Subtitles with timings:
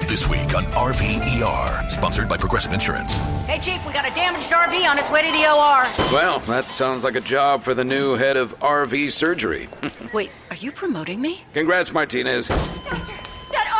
[0.00, 3.14] This week on RVER, sponsored by Progressive Insurance.
[3.46, 5.84] Hey, Chief, we got a damaged RV on its way to the OR.
[6.12, 9.68] Well, that sounds like a job for the new head of RV surgery.
[10.12, 11.42] Wait, are you promoting me?
[11.52, 12.48] Congrats, Martinez.
[12.48, 13.12] Doctor,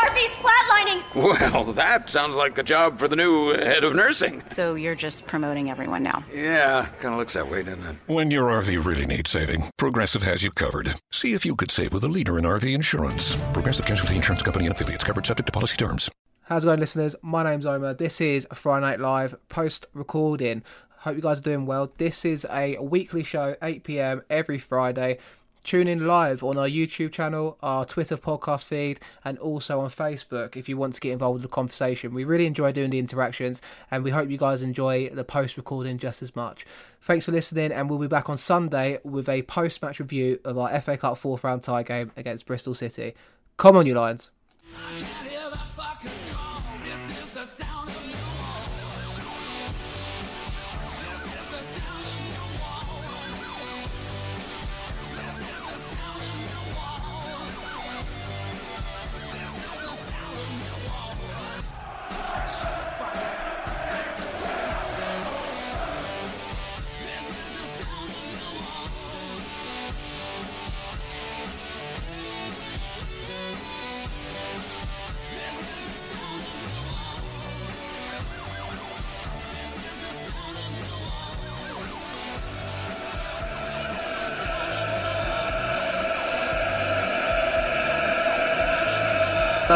[0.05, 1.53] that RV's flatlining.
[1.53, 4.43] Well, that sounds like a job for the new head of nursing.
[4.51, 6.25] So you're just promoting everyone now.
[6.33, 7.97] Yeah, kind of looks that way, doesn't it?
[8.07, 10.95] When your RV really needs saving, Progressive has you covered.
[11.11, 13.37] See if you could save with a leader in RV insurance.
[13.53, 16.11] Progressive Casualty Insurance Company and affiliates covered subject to policy terms.
[16.43, 17.17] How's it going, listeners?
[17.23, 17.95] My name's Omar.
[17.95, 20.63] This is Friday Night Live post recording.
[20.99, 21.93] Hope you guys are doing well.
[21.97, 25.19] This is a weekly show, 8 pm every Friday.
[25.65, 30.57] Tune in live on our YouTube channel, our Twitter podcast feed, and also on Facebook
[30.57, 32.12] if you want to get involved with the conversation.
[32.12, 35.97] We really enjoy doing the interactions, and we hope you guys enjoy the post recording
[35.97, 36.67] just as much.
[37.01, 40.59] Thanks for listening, and we'll be back on Sunday with a post match review of
[40.59, 43.14] our FA Cup fourth round tie game against Bristol City.
[43.57, 44.31] Come on, you Lions.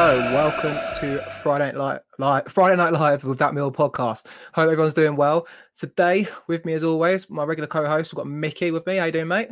[0.09, 4.25] So, welcome to Friday Night Live, Live, Friday Night Live with That Mill podcast.
[4.55, 5.47] Hope everyone's doing well.
[5.77, 8.97] Today, with me as always, my regular co-host, we've got Mickey with me.
[8.97, 9.51] How you doing, mate?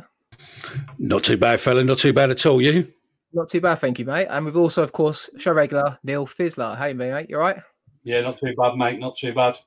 [0.98, 1.84] Not too bad, fella.
[1.84, 2.62] Not too bad at all.
[2.62, 2.90] You?
[3.34, 4.28] Not too bad, thank you, mate.
[4.30, 6.78] And we've also, of course, show regular Neil Fizzler.
[6.78, 7.26] Hey, mate.
[7.28, 7.58] You all right?
[8.02, 8.98] Yeah, not too bad, mate.
[8.98, 9.58] Not too bad.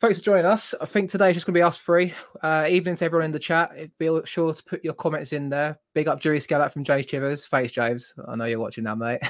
[0.00, 0.74] Thanks for joining us.
[0.80, 2.14] I think today's just going to be us three.
[2.42, 3.70] Uh, evening to everyone in the chat.
[3.98, 5.78] Be sure to put your comments in there.
[5.92, 7.44] Big up Jury Skelett from James Chivers.
[7.44, 8.14] Thanks, James.
[8.26, 9.20] I know you're watching now, mate.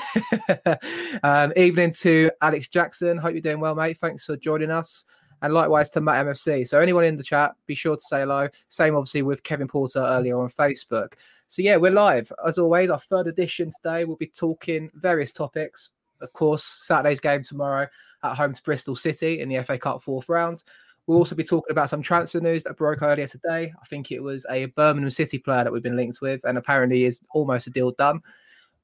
[1.25, 3.19] um, evening to Alex Jackson.
[3.19, 3.99] Hope you're doing well, mate.
[3.99, 5.07] Thanks for joining us.
[5.43, 6.69] And likewise to Matt MFC.
[6.69, 8.47] So anyone in the chat, be sure to say hello.
[8.69, 11.15] Same obviously with Kevin Porter earlier on Facebook.
[11.49, 12.91] So yeah, we're live as always.
[12.91, 14.05] Our third edition today.
[14.05, 15.95] We'll be talking various topics.
[16.21, 17.89] Of course, Saturday's game tomorrow
[18.23, 20.65] at home to Bristol City in the FA Cup fourth round.
[21.07, 23.73] We'll also be talking about some transfer news that broke earlier today.
[23.81, 27.05] I think it was a Birmingham City player that we've been linked with, and apparently
[27.05, 28.21] is almost a deal done.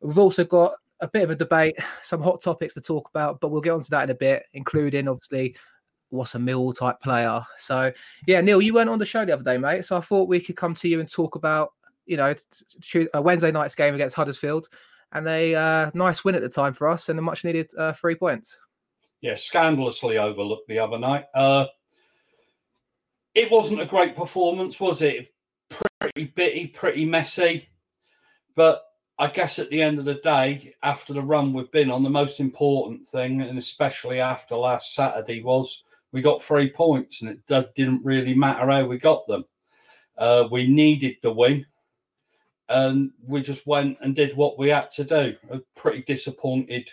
[0.00, 3.50] We've also got a bit of a debate, some hot topics to talk about, but
[3.50, 5.56] we'll get onto that in a bit, including obviously
[6.10, 7.42] what's a Mill type player.
[7.58, 7.92] So
[8.26, 9.84] yeah, Neil, you weren't on the show the other day, mate.
[9.84, 11.72] So I thought we could come to you and talk about,
[12.06, 12.34] you know,
[13.14, 14.68] a Wednesday night's game against Huddersfield,
[15.12, 17.92] and a uh, nice win at the time for us, and a much needed uh,
[17.92, 18.56] three points.
[19.26, 21.24] Yeah, scandalously overlooked the other night.
[21.34, 21.66] Uh,
[23.34, 25.34] it wasn't a great performance, was it?
[25.68, 27.68] Pretty bitty, pretty messy.
[28.54, 28.84] But
[29.18, 32.08] I guess at the end of the day, after the run we've been on, the
[32.08, 35.82] most important thing, and especially after last Saturday, was
[36.12, 39.44] we got three points, and it didn't really matter how we got them.
[40.16, 41.66] Uh, we needed the win,
[42.68, 45.34] and we just went and did what we had to do.
[45.52, 46.92] I'm pretty disappointed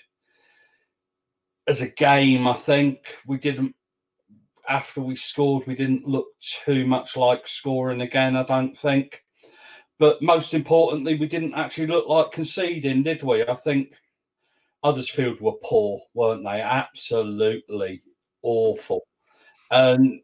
[1.68, 2.48] as a game.
[2.48, 3.76] I think we didn't.
[4.70, 8.36] After we scored, we didn't look too much like scoring again.
[8.36, 9.24] I don't think.
[10.00, 13.44] But most importantly, we didn't actually look like conceding, did we?
[13.44, 13.94] I think
[14.84, 16.62] Huddersfield were poor, weren't they?
[16.62, 18.02] Absolutely
[18.42, 19.02] awful.
[19.72, 20.22] and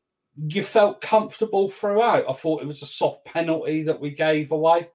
[0.48, 2.30] you felt comfortable throughout.
[2.30, 4.88] I thought it was a soft penalty that we gave away.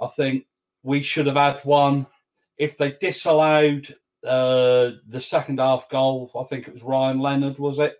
[0.00, 0.46] I think
[0.82, 2.06] we should have had one.
[2.56, 3.94] If they disallowed
[4.26, 7.96] uh, the second half goal, I think it was Ryan Leonard, was it?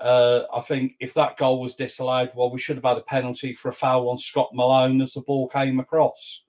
[0.00, 3.54] Uh, I think if that goal was disallowed, well, we should have had a penalty
[3.54, 6.46] for a foul on Scott Malone as the ball came across.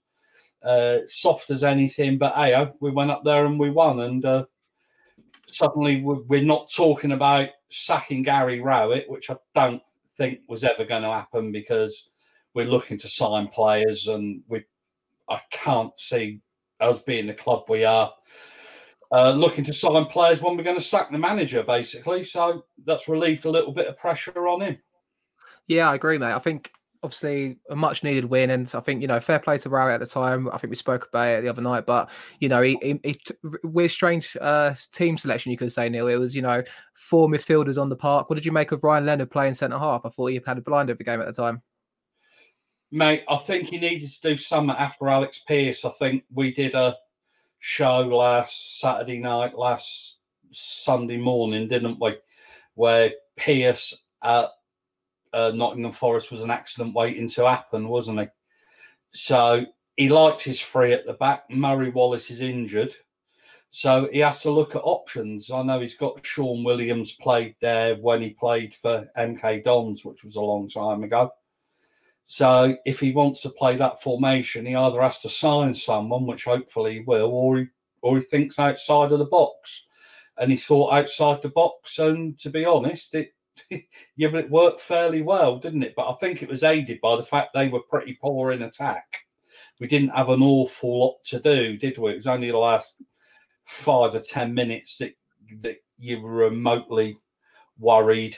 [0.64, 4.00] Uh, soft as anything, but hey, we went up there and we won.
[4.00, 4.46] And uh,
[5.48, 9.82] suddenly we're not talking about sacking Gary Rowett, which I don't
[10.18, 12.10] think was ever going to happen because
[12.54, 14.64] we're looking to sign players and we
[15.30, 16.42] I can't see
[16.80, 18.12] us being the club we are
[19.12, 22.24] uh, looking to sign players when we're going to sack the manager, basically.
[22.24, 24.78] So that's relieved a little bit of pressure on him.
[25.68, 26.34] Yeah, I agree, mate.
[26.34, 26.72] I think
[27.06, 30.00] obviously a much needed win, and I think you know fair play to Rowett at
[30.00, 30.50] the time.
[30.52, 32.10] I think we spoke about it the other night, but
[32.40, 33.16] you know he, he, he
[33.64, 36.08] weird, strange uh, team selection you could say, Neil.
[36.08, 36.64] It was you know
[36.96, 38.30] four midfielders on the park.
[38.30, 40.02] What did you make of Ryan Leonard playing centre half?
[40.06, 41.62] I thought he had a blind over the game at the time.
[42.92, 45.86] Mate, I think he needed to do something after Alex Pearce.
[45.86, 46.96] I think we did a
[47.66, 50.20] show last Saturday night, last
[50.52, 52.16] Sunday morning, didn't we?
[52.76, 54.50] Where Pearce at
[55.34, 58.28] uh, Nottingham Forest was an accident waiting to happen, wasn't he?
[59.14, 59.66] So
[59.98, 61.46] he liked his free at the back.
[61.50, 62.94] Murray Wallace is injured.
[63.72, 65.50] So he has to look at options.
[65.50, 70.24] I know he's got Shaun Williams played there when he played for MK Dons, which
[70.24, 71.32] was a long time ago.
[72.26, 76.46] So if he wants to play that formation, he either has to sign someone, which
[76.46, 77.66] hopefully he will, or he
[78.02, 79.88] or he thinks outside of the box.
[80.38, 83.36] And he thought outside the box, and to be honest, it
[83.70, 85.94] yeah, but it worked fairly well, didn't it?
[85.96, 89.06] But I think it was aided by the fact they were pretty poor in attack.
[89.80, 92.12] We didn't have an awful lot to do, did we?
[92.12, 93.02] It was only the last
[93.66, 95.14] five or ten minutes that
[95.62, 97.18] that you were remotely
[97.80, 98.38] worried,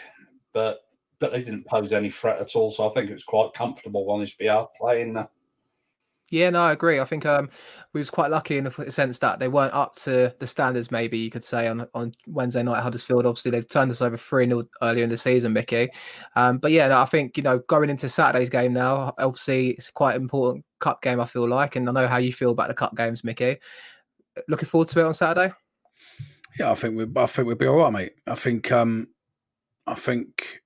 [0.54, 0.80] but
[1.20, 2.72] but they didn't pose any threat at all.
[2.72, 5.30] So I think it was quite comfortable on his behalf playing there.
[6.30, 7.00] Yeah, no, I agree.
[7.00, 7.50] I think um,
[7.94, 11.18] we was quite lucky in the sense that they weren't up to the standards, maybe
[11.18, 13.26] you could say, on on Wednesday night at Huddersfield.
[13.26, 15.90] Obviously, they've turned us over 3 0 earlier in the season, Mickey.
[16.36, 19.90] Um, but yeah, no, I think, you know, going into Saturday's game now, obviously, it's
[19.90, 21.78] quite important cup game, I feel like.
[21.78, 23.58] And I know how you feel about the cup games, Mickey.
[24.50, 25.54] Looking forward to it on Saturday?
[26.60, 28.14] Yeah, I think we I think we'll be all right, mate.
[28.26, 29.08] I think um
[29.86, 30.62] I think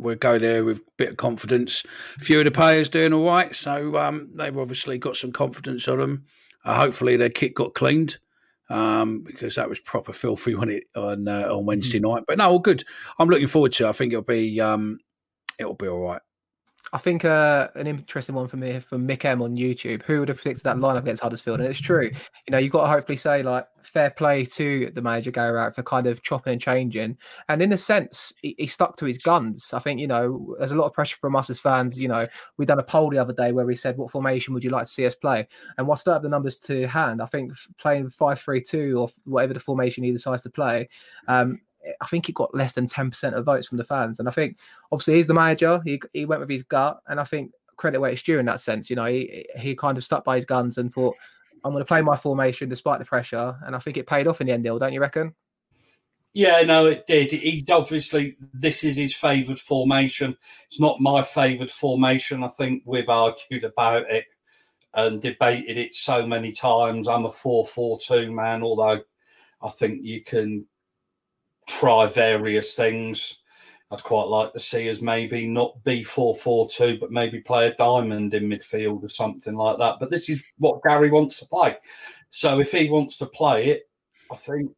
[0.00, 1.84] we'll go there with a bit of confidence.
[2.16, 5.86] A few of the players doing all right, so um, they've obviously got some confidence
[5.88, 6.24] on them.
[6.64, 8.18] Uh, hopefully, their kit got cleaned
[8.68, 12.14] um, because that was proper filthy when it on uh, on Wednesday mm.
[12.14, 12.24] night.
[12.26, 12.84] But no, all good.
[13.18, 13.86] I'm looking forward to.
[13.86, 13.88] it.
[13.88, 14.98] I think it'll be um,
[15.58, 16.22] it'll be all right.
[16.92, 20.02] I think uh, an interesting one for me from Mick M on YouTube.
[20.02, 21.60] Who would have predicted that lineup against Huddersfield?
[21.60, 22.10] And it's true.
[22.46, 25.74] You know, you've got to hopefully say like fair play to the manager Gary Rowett
[25.74, 27.16] for kind of chopping and changing.
[27.48, 29.72] And in a sense, he, he, stuck to his guns.
[29.72, 32.00] I think you know there's a lot of pressure from us as fans.
[32.00, 32.26] You know,
[32.56, 34.84] we done a poll the other day where we said what formation would you like
[34.84, 35.46] to see us play?
[35.78, 39.08] And whilst I have the numbers to hand, I think playing five three two or
[39.24, 40.88] whatever the formation he decides to play.
[41.28, 41.60] Um,
[42.00, 44.18] I think he got less than 10% of votes from the fans.
[44.18, 44.58] And I think
[44.92, 45.80] obviously he's the manager.
[45.84, 47.00] He he went with his gut.
[47.08, 48.90] And I think credit where it's due in that sense.
[48.90, 51.16] You know, he he kind of stuck by his guns and thought,
[51.64, 53.56] I'm going to play my formation despite the pressure.
[53.64, 55.34] And I think it paid off in the end, Neil, don't you reckon?
[56.32, 57.32] Yeah, no, it did.
[57.32, 60.36] He's obviously this is his favoured formation.
[60.68, 62.44] It's not my favoured formation.
[62.44, 64.26] I think we've argued about it
[64.94, 67.08] and debated it so many times.
[67.08, 69.00] I'm a four-four-two man, although
[69.62, 70.66] I think you can
[71.70, 73.38] try various things.
[73.90, 77.66] I'd quite like to see us maybe not be 4 4 2, but maybe play
[77.66, 79.96] a diamond in midfield or something like that.
[79.98, 81.76] But this is what Gary wants to play.
[82.30, 83.88] So if he wants to play it,
[84.30, 84.70] I think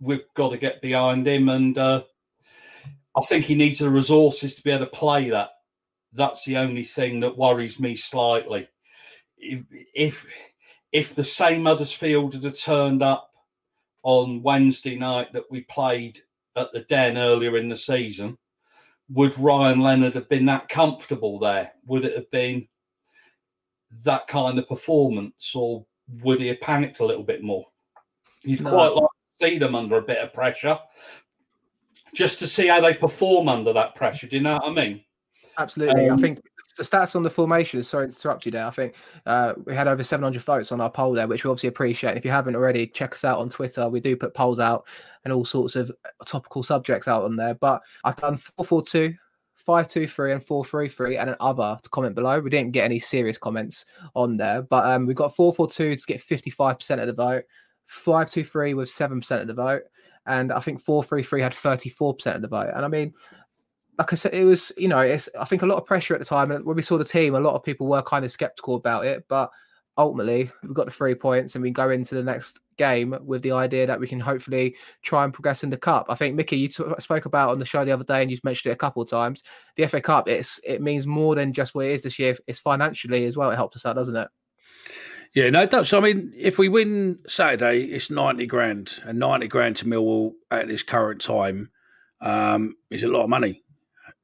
[0.00, 1.48] we've got to get behind him.
[1.48, 2.02] And uh,
[3.16, 5.50] I think he needs the resources to be able to play that.
[6.12, 8.68] That's the only thing that worries me slightly.
[9.36, 9.64] If,
[9.94, 10.26] if,
[10.92, 13.30] if the same Huddersfield had turned up
[14.06, 16.20] on Wednesday night that we played
[16.54, 18.38] at the Den earlier in the season,
[19.10, 21.72] would Ryan Leonard have been that comfortable there?
[21.86, 22.68] Would it have been
[24.04, 25.84] that kind of performance, or
[26.22, 27.66] would he have panicked a little bit more?
[28.42, 28.70] You'd no.
[28.70, 30.78] quite like to see them under a bit of pressure,
[32.14, 34.28] just to see how they perform under that pressure.
[34.28, 35.04] Do you know what I mean?
[35.58, 36.08] Absolutely.
[36.08, 36.40] Um, I think
[36.76, 37.82] the stats on the formation.
[37.82, 38.66] Sorry to interrupt you there.
[38.66, 38.94] I think
[39.26, 42.16] uh, we had over 700 votes on our poll there, which we obviously appreciate.
[42.16, 43.88] If you haven't already, check us out on Twitter.
[43.88, 44.86] We do put polls out
[45.24, 45.90] and all sorts of
[46.26, 47.54] topical subjects out on there.
[47.54, 49.14] But I've done 442,
[49.56, 52.38] 523, and 433, and an other to comment below.
[52.40, 56.20] We didn't get any serious comments on there, but um, we've got 442 to get
[56.20, 57.44] 55% of the vote,
[57.86, 59.82] 523 with 7% of the vote.
[60.26, 62.72] and I think four three three had thirty four percent of the vote.
[62.74, 63.14] And I mean,
[63.98, 66.20] like I said, it was you know, it's I think a lot of pressure at
[66.20, 68.32] the time, and when we saw the team, a lot of people were kind of
[68.32, 69.50] skeptical about it, but
[69.98, 73.52] ultimately we've got the three points and we go into the next game with the
[73.52, 76.06] idea that we can hopefully try and progress in the cup.
[76.08, 78.44] I think Mickey, you t- spoke about on the show the other day, and you've
[78.44, 79.42] mentioned it a couple of times.
[79.76, 82.36] The FA Cup, it's it means more than just what it is this year.
[82.46, 83.50] It's financially as well.
[83.50, 84.28] It helps us out, doesn't it?
[85.34, 85.92] Yeah, no, it does.
[85.92, 90.68] I mean, if we win Saturday, it's ninety grand, and ninety grand to Millwall at
[90.68, 91.70] this current time
[92.20, 93.62] um, is a lot of money.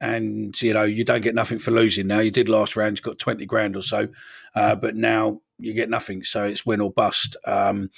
[0.03, 2.19] And you know, you don't get nothing for losing now.
[2.19, 4.09] You did last round, you got twenty grand or so,
[4.53, 6.25] uh, but now you get nothing.
[6.25, 7.37] So it's win or bust.
[7.47, 7.89] Um,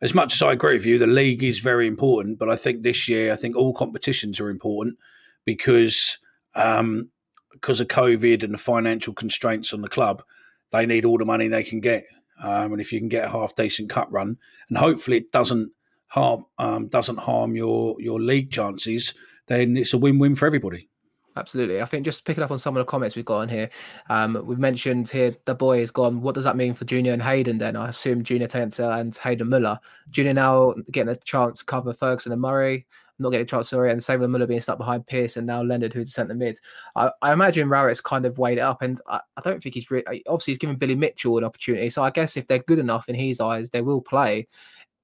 [0.00, 2.82] as much as I agree with you, the league is very important, but I think
[2.82, 4.98] this year, I think all competitions are important
[5.44, 6.18] because
[6.56, 7.10] um,
[7.52, 10.24] because of COVID and the financial constraints on the club,
[10.72, 12.02] they need all the money they can get.
[12.42, 14.36] Um, and if you can get a half decent cut run,
[14.68, 15.70] and hopefully it doesn't
[16.08, 19.14] harm um, doesn't harm your your league chances,
[19.46, 20.88] then it's a win win for everybody.
[21.36, 21.80] Absolutely.
[21.80, 23.70] I think just picking up on some of the comments we've got on here,
[24.10, 26.20] um, we've mentioned here the boy is gone.
[26.20, 27.74] What does that mean for Junior and Hayden then?
[27.74, 29.80] I assume Junior Tiensia and Hayden Muller.
[30.10, 32.86] Junior now getting a chance to cover Ferguson and Murray,
[33.18, 35.62] not getting a chance, sorry, and same with Muller being stuck behind Pearce and now
[35.62, 36.60] Leonard, who's a centre mid.
[36.96, 39.90] I, I imagine Rowett's kind of weighed it up, and I, I don't think he's
[39.90, 41.88] re- obviously he's given Billy Mitchell an opportunity.
[41.88, 44.48] So I guess if they're good enough in his eyes, they will play.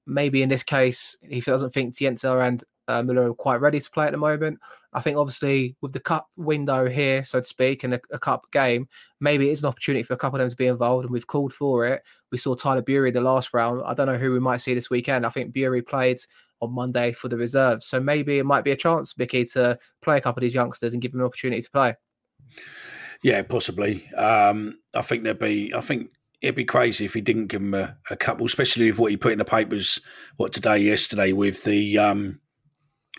[0.07, 3.91] Maybe in this case, he doesn't think Tiensia and uh, Muller are quite ready to
[3.91, 4.59] play at the moment.
[4.93, 8.51] I think obviously with the cup window here, so to speak, and a, a, cup
[8.53, 8.89] game,
[9.21, 11.53] maybe it's an opportunity for a couple of them to be involved, and we've called
[11.53, 12.03] for it.
[12.33, 13.83] We saw Tyler Burey the last round.
[13.85, 15.27] I don't know who we might see this weekend.
[15.27, 16.19] I think Burey played
[16.61, 20.17] on Monday for the reserves, so maybe it might be a chance, Vicky, to play
[20.17, 21.95] a couple of these youngsters and give them an opportunity to play.
[23.23, 24.09] Yeah, possibly.
[24.15, 25.75] Um, I think there'd be.
[25.75, 28.99] I think it'd be crazy if he didn't give them a, a couple, especially with
[28.99, 30.01] what he put in the papers,
[30.37, 32.41] what today, yesterday, with the um,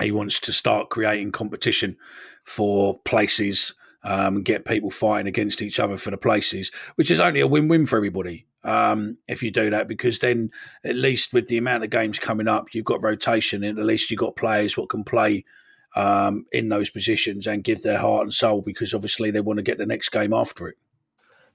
[0.01, 1.97] he wants to start creating competition
[2.43, 7.41] for places um, get people fighting against each other for the places, which is only
[7.41, 10.51] a win-win for everybody um, if you do that, because then
[10.83, 14.11] at least with the amount of games coming up, you've got rotation, and at least
[14.11, 15.45] you've got players what can play
[15.95, 19.63] um, in those positions and give their heart and soul, because obviously they want to
[19.63, 20.77] get the next game after it.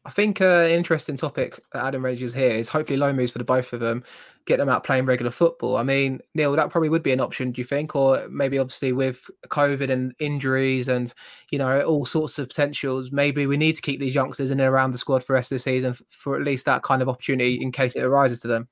[0.07, 3.39] I think uh, an interesting topic that Adam raises here is hopefully loan moves for
[3.39, 4.05] the both of them,
[4.45, 5.77] get them out playing regular football.
[5.79, 7.97] I mean, Neil, that probably would be an option, do you think?
[7.97, 11.13] Or maybe obviously with COVID and injuries and,
[11.51, 14.69] you know, all sorts of potentials, maybe we need to keep these youngsters in and
[14.69, 17.09] around the squad for the rest of the season for at least that kind of
[17.09, 18.69] opportunity in case it arises to them.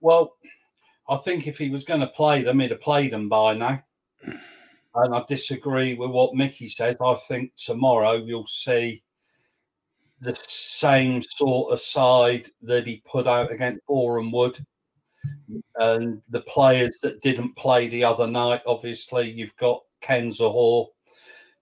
[0.00, 0.36] Well,
[1.08, 3.82] I think if he was going to play them, he'd have played them by now.
[4.94, 6.96] And I disagree with what Mickey says.
[7.04, 9.02] I think tomorrow you'll see
[10.22, 14.64] the same sort of side that he put out against Boreham Wood.
[15.76, 20.88] And the players that didn't play the other night, obviously, you've got Ken Zohore,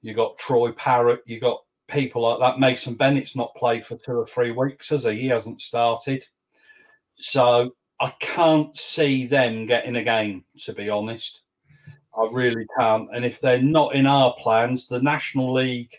[0.02, 2.61] you've got Troy Parrott, you've got people like that.
[2.61, 5.23] Mason Bennett's not played for two or three weeks, has he?
[5.23, 6.25] He hasn't started.
[7.17, 11.43] So I can't see them getting a game, to be honest.
[12.17, 13.09] I really can't.
[13.14, 15.95] And if they're not in our plans, the National League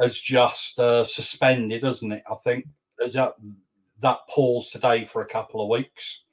[0.00, 2.22] has just uh, suspended, hasn't it?
[2.30, 2.66] I think
[2.98, 3.34] that
[4.00, 6.24] that pause today for a couple of weeks.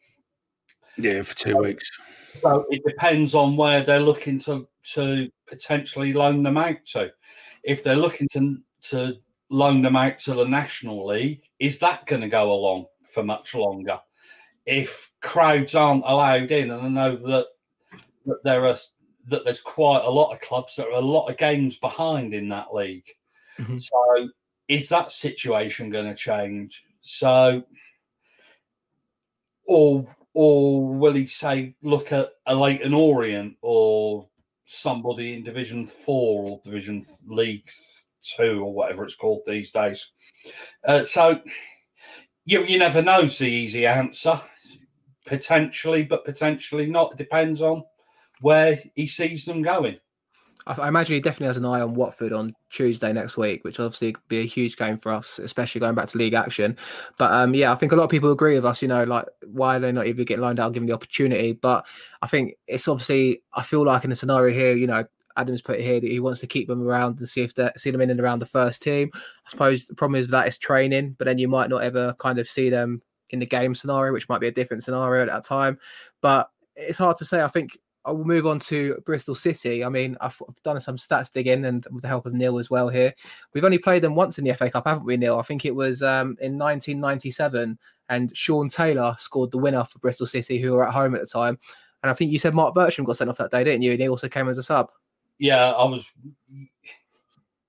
[0.97, 1.89] Yeah, for two so, weeks.
[2.41, 7.11] So it depends on where they're looking to to potentially loan them out to.
[7.63, 9.17] If they're looking to to
[9.49, 13.53] loan them out to the National League, is that going to go along for much
[13.53, 13.99] longer?
[14.65, 17.47] If crowds aren't allowed in, and I know that
[18.25, 18.77] that there are
[19.27, 22.49] that there's quite a lot of clubs that are a lot of games behind in
[22.49, 23.09] that league.
[23.59, 23.77] Mm-hmm.
[23.77, 24.29] So
[24.67, 26.83] is that situation going to change?
[27.01, 27.63] So,
[29.65, 34.29] or or will he say, look at a Leyton Orient or
[34.65, 37.69] somebody in Division Four or Division League
[38.37, 40.11] Two or whatever it's called these days?
[40.85, 41.41] Uh, so
[42.45, 44.39] you you never know's the easy answer.
[45.25, 47.11] Potentially, but potentially not.
[47.11, 47.83] It depends on
[48.41, 49.99] where he sees them going.
[50.67, 54.13] I, imagine he definitely has an eye on Watford on Tuesday next week, which obviously
[54.13, 56.77] could be a huge game for us, especially going back to league action.
[57.17, 58.81] But um, yeah, I think a lot of people agree with us.
[58.81, 61.53] You know, like why are they're not even getting lined out, given the opportunity.
[61.53, 61.85] But
[62.21, 63.41] I think it's obviously.
[63.53, 65.03] I feel like in the scenario here, you know,
[65.37, 67.71] Adams put it here that he wants to keep them around and see if they
[67.77, 69.09] see them in and around the first team.
[69.13, 72.39] I suppose the problem is that it's training, but then you might not ever kind
[72.39, 73.01] of see them
[73.31, 75.79] in the game scenario, which might be a different scenario at that time.
[76.21, 77.41] But it's hard to say.
[77.41, 79.83] I think I will move on to Bristol City.
[79.83, 82.89] I mean, I've, done some stats digging and with the help of Neil as well
[82.89, 83.13] here.
[83.53, 85.37] We've only played them once in the FA Cup, haven't we, Neil?
[85.37, 87.77] I think it was um, in 1997,
[88.09, 91.27] and Shaun Taylor scored the winner for Bristol City, who were at home at the
[91.27, 91.59] time.
[92.03, 93.91] And I think you said Mark Bircham got sent off that day, didn't you?
[93.91, 94.89] And he also came as a sub.
[95.37, 96.11] Yeah, I was.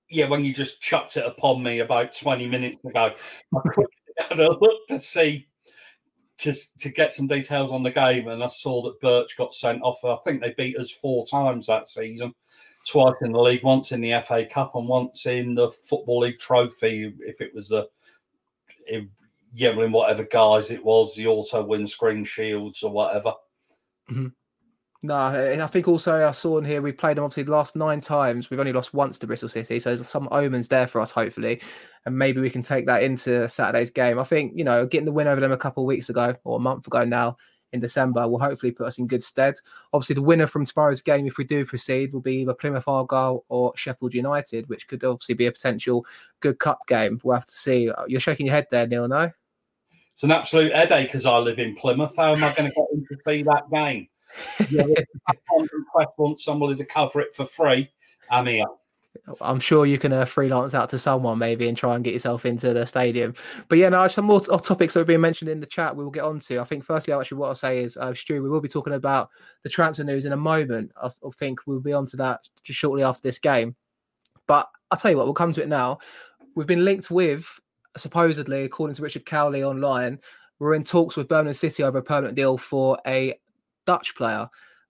[0.09, 3.13] Yeah, when you just chucked it upon me about 20 minutes ago,
[3.55, 3.59] I
[4.29, 5.47] had a look to see
[6.43, 9.81] just to get some details on the game, and I saw that Birch got sent
[9.81, 10.03] off.
[10.03, 12.33] I think they beat us four times that season,
[12.85, 16.39] twice in the league, once in the FA Cup, and once in the Football League
[16.39, 17.13] Trophy.
[17.19, 17.87] If it was the,
[18.89, 19.09] in
[19.93, 23.33] whatever guise it was, the also windscreen shields or whatever.
[24.11, 24.27] Mm-hmm.
[25.05, 27.99] No, I think also I saw in here we played them obviously the last nine
[27.99, 28.49] times.
[28.49, 31.61] We've only lost once to Bristol City, so there's some omens there for us, hopefully,
[32.05, 34.17] and maybe we can take that into Saturday's game.
[34.17, 36.55] I think you know getting the win over them a couple of weeks ago or
[36.55, 37.35] a month ago now
[37.73, 39.55] in December will hopefully put us in good stead.
[39.91, 43.43] Obviously, the winner from tomorrow's game, if we do proceed, will be either Plymouth Argyle
[43.49, 46.05] or Sheffield United, which could obviously be a potential
[46.39, 47.19] good cup game.
[47.25, 47.91] We'll have to see.
[48.07, 49.09] You're shaking your head there, Neil.
[49.09, 49.29] No,
[50.13, 52.15] it's an absolute headache as I live in Plymouth.
[52.15, 54.07] How am I going to get in to see that game?
[54.69, 54.85] Yeah,
[55.51, 57.89] request wants somebody to cover it for free.
[58.31, 58.65] I'm here.
[59.41, 62.45] I'm sure you can uh, freelance out to someone maybe and try and get yourself
[62.45, 63.35] into the stadium.
[63.69, 66.11] But yeah, no, some more topics that have been mentioned in the chat we will
[66.11, 66.59] get on to.
[66.59, 69.29] I think, firstly, actually, what I'll say is, uh, Stu, we will be talking about
[69.63, 70.91] the transfer news in a moment.
[71.01, 73.75] I, I think we'll be on to that just shortly after this game.
[74.47, 75.99] But I'll tell you what, we'll come to it now.
[76.55, 77.47] We've been linked with,
[77.95, 80.19] supposedly, according to Richard Cawley online,
[80.59, 83.39] we're in talks with Birmingham City over a permanent deal for a
[83.85, 84.49] Dutch player.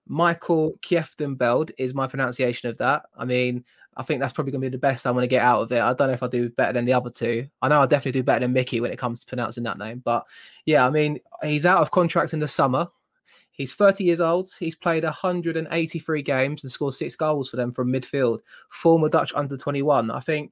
[0.09, 3.03] Maikel Kieftenbeld is my pronunciation of that.
[3.17, 3.63] I mean,
[3.95, 5.71] I think that's probably going to be the best I'm going to get out of
[5.71, 5.81] it.
[5.81, 7.47] I don't know if I do better than the other two.
[7.61, 10.01] I know I'll definitely do better than Mickey when it comes to pronouncing that name.
[10.03, 10.25] But
[10.65, 12.87] yeah, I mean, he's out of contract in the summer.
[13.51, 14.49] He's 30 years old.
[14.59, 18.39] He's played 183 games and scored six goals for them from midfield.
[18.69, 20.09] Former Dutch under 21.
[20.09, 20.51] I think,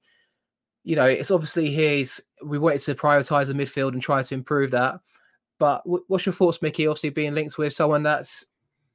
[0.83, 2.21] you know, it's obviously his.
[2.45, 4.99] We wanted to prioritise the midfield and try to improve that.
[5.61, 6.87] But what's your thoughts, Mickey?
[6.87, 8.47] Obviously, being linked with someone that's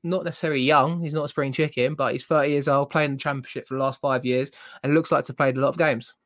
[0.03, 1.01] not necessarily young.
[1.01, 3.81] He's not a spring chicken, but he's 30 years old, playing the championship for the
[3.81, 4.51] last five years,
[4.83, 6.17] and looks like to have played a lot of games.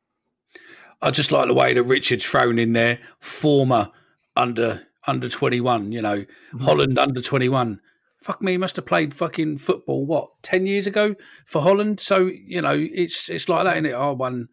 [0.99, 3.91] I just like the way that Richard's thrown in there, former
[4.35, 6.57] under under 21, you know, mm-hmm.
[6.57, 7.79] Holland under 21.
[8.23, 11.13] Fuck me, he must have played fucking football, what, 10 years ago
[11.45, 11.99] for Holland?
[11.99, 13.93] So, you know, it's it's like that, isn't it?
[13.93, 14.49] I won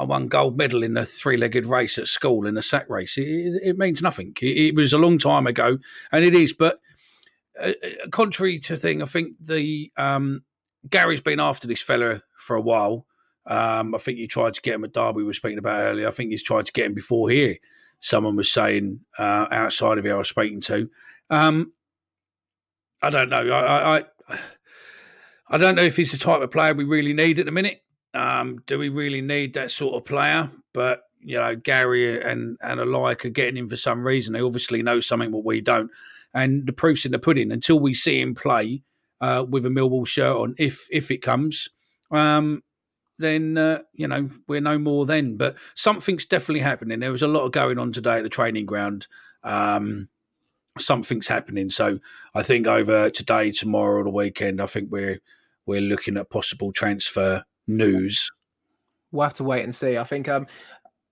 [0.00, 3.18] I won gold medal in a three-legged race at school in a sack race.
[3.18, 4.34] It, it means nothing.
[4.40, 5.78] It, it, was a long time ago,
[6.10, 6.54] and it is.
[6.54, 6.80] But
[7.60, 10.42] uh, uh, contrary to thing, I think the um,
[10.88, 13.06] Gary's been after this fella for a while.
[13.46, 15.18] Um, I think you tried to get him at Derby.
[15.18, 16.08] We were speaking about earlier.
[16.08, 17.56] I think he's tried to get him before here.
[18.00, 20.88] Someone was saying uh, outside of here I was speaking to.
[21.28, 21.72] Um,
[23.02, 23.50] I don't know.
[23.50, 24.04] I, I
[25.52, 27.82] I don't know if he's the type of player we really need at the minute.
[28.14, 30.50] Um, do we really need that sort of player?
[30.72, 34.32] But you know, Gary and and alike are getting him for some reason.
[34.32, 35.90] They obviously know something what we don't,
[36.34, 37.52] and the proof's in the pudding.
[37.52, 38.82] Until we see him play
[39.20, 41.68] uh, with a Millwall shirt on, if if it comes,
[42.10, 42.62] um,
[43.18, 45.36] then uh, you know we're no more then.
[45.36, 47.00] But something's definitely happening.
[47.00, 49.06] There was a lot of going on today at the training ground.
[49.44, 50.08] Um,
[50.78, 51.70] something's happening.
[51.70, 51.98] So
[52.34, 55.20] I think over today, tomorrow, or the weekend, I think we're
[55.66, 57.44] we're looking at possible transfer
[57.76, 58.30] news.
[59.12, 59.98] We'll have to wait and see.
[59.98, 60.46] I think um,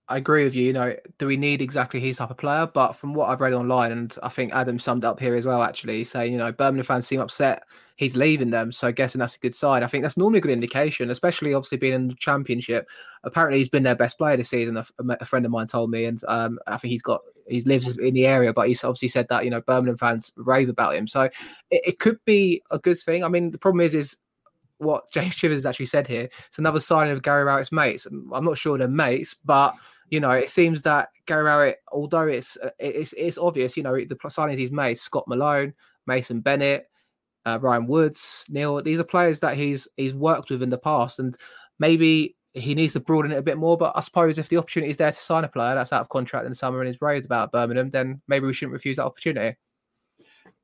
[0.07, 0.65] I agree with you.
[0.65, 2.65] You know, do we need exactly his type of player?
[2.65, 5.61] But from what I've read online, and I think Adam summed up here as well,
[5.61, 7.63] actually saying, you know, Birmingham fans seem upset
[7.99, 8.71] he's leaving them.
[8.71, 9.83] So guessing that's a good sign.
[9.83, 12.87] I think that's normally a good indication, especially obviously being in the championship.
[13.25, 14.77] Apparently, he's been their best player this season.
[14.77, 14.85] A,
[15.19, 17.19] a friend of mine told me, and um, I think he's got
[17.49, 20.69] he lives in the area, but he's obviously said that you know Birmingham fans rave
[20.69, 21.09] about him.
[21.09, 21.33] So it,
[21.71, 23.25] it could be a good thing.
[23.25, 24.15] I mean, the problem is, is
[24.79, 26.29] what James Chivers has actually said here.
[26.47, 28.05] It's another sign of Gary Rowett's mates.
[28.05, 29.75] I'm not sure they're mates, but
[30.09, 34.15] you know, it seems that Gary Rowett, although it's it's it's obvious, you know, the
[34.15, 35.73] signings he's made, Scott Malone,
[36.07, 36.89] Mason Bennett,
[37.45, 41.19] uh, Ryan Woods, Neil, these are players that he's he's worked with in the past,
[41.19, 41.37] and
[41.77, 43.77] maybe he needs to broaden it a bit more.
[43.77, 46.09] But I suppose if the opportunity is there to sign a player that's out of
[46.09, 49.05] contract in the summer and is raved about Birmingham, then maybe we shouldn't refuse that
[49.05, 49.57] opportunity.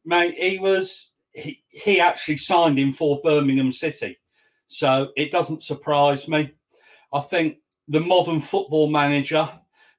[0.03, 4.17] Mate, he was he, actually signed him for Birmingham City.
[4.67, 6.51] So it doesn't surprise me.
[7.13, 9.49] I think the modern football manager,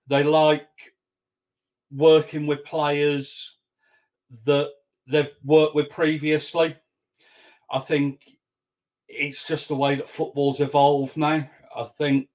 [0.08, 0.66] they like
[1.92, 3.56] working with players
[4.44, 4.70] that
[5.06, 6.74] they've worked with previously.
[7.70, 8.22] I think
[9.08, 11.48] it's just the way that football's evolved now.
[11.76, 12.28] I think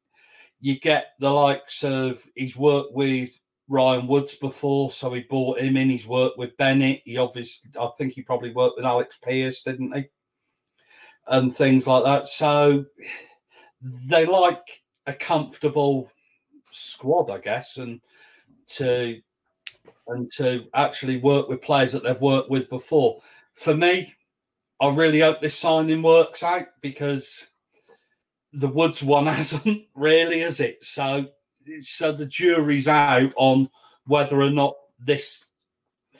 [0.59, 3.37] you get the likes of he's worked with
[3.71, 5.89] Ryan Woods before, so he bought him in.
[5.89, 7.03] He's worked with Bennett.
[7.05, 10.09] He obviously, I think he probably worked with Alex Pearce, didn't he?
[11.27, 12.27] And things like that.
[12.27, 12.83] So
[13.81, 14.61] they like
[15.07, 16.11] a comfortable
[16.71, 18.01] squad, I guess, and
[18.75, 19.21] to
[20.07, 23.21] and to actually work with players that they've worked with before.
[23.53, 24.13] For me,
[24.81, 27.47] I really hope this signing works out because
[28.51, 30.83] the Woods one hasn't really, is it?
[30.83, 31.27] So,
[31.79, 33.69] so the jury's out on
[34.05, 35.45] whether or not this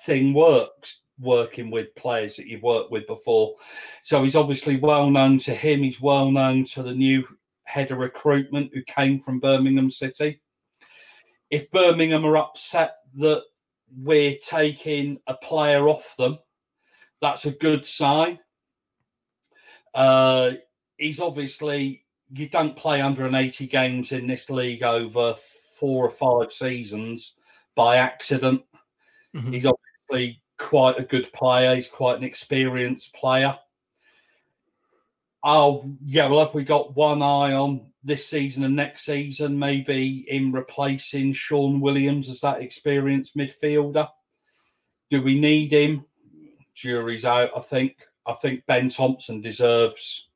[0.05, 3.55] thing works working with players that you've worked with before.
[4.03, 5.83] So he's obviously well known to him.
[5.83, 7.25] He's well known to the new
[7.63, 10.41] head of recruitment who came from Birmingham City.
[11.49, 13.43] If Birmingham are upset that
[13.95, 16.39] we're taking a player off them,
[17.21, 18.39] that's a good sign.
[19.93, 20.51] Uh,
[20.97, 22.00] he's obviously,
[22.33, 25.35] you don't play 180 games in this league over
[25.77, 27.35] four or five seasons
[27.75, 28.61] by accident.
[29.35, 29.51] Mm-hmm.
[29.51, 31.75] He's obviously quite a good player.
[31.75, 33.57] He's quite an experienced player.
[35.43, 36.27] Oh, yeah.
[36.27, 39.57] Well, have we got one eye on this season and next season?
[39.57, 44.07] Maybe in replacing Shaun Williams as that experienced midfielder.
[45.09, 46.05] Do we need him?
[46.75, 47.51] Jury's out.
[47.55, 47.97] I think.
[48.27, 50.29] I think Ben Thompson deserves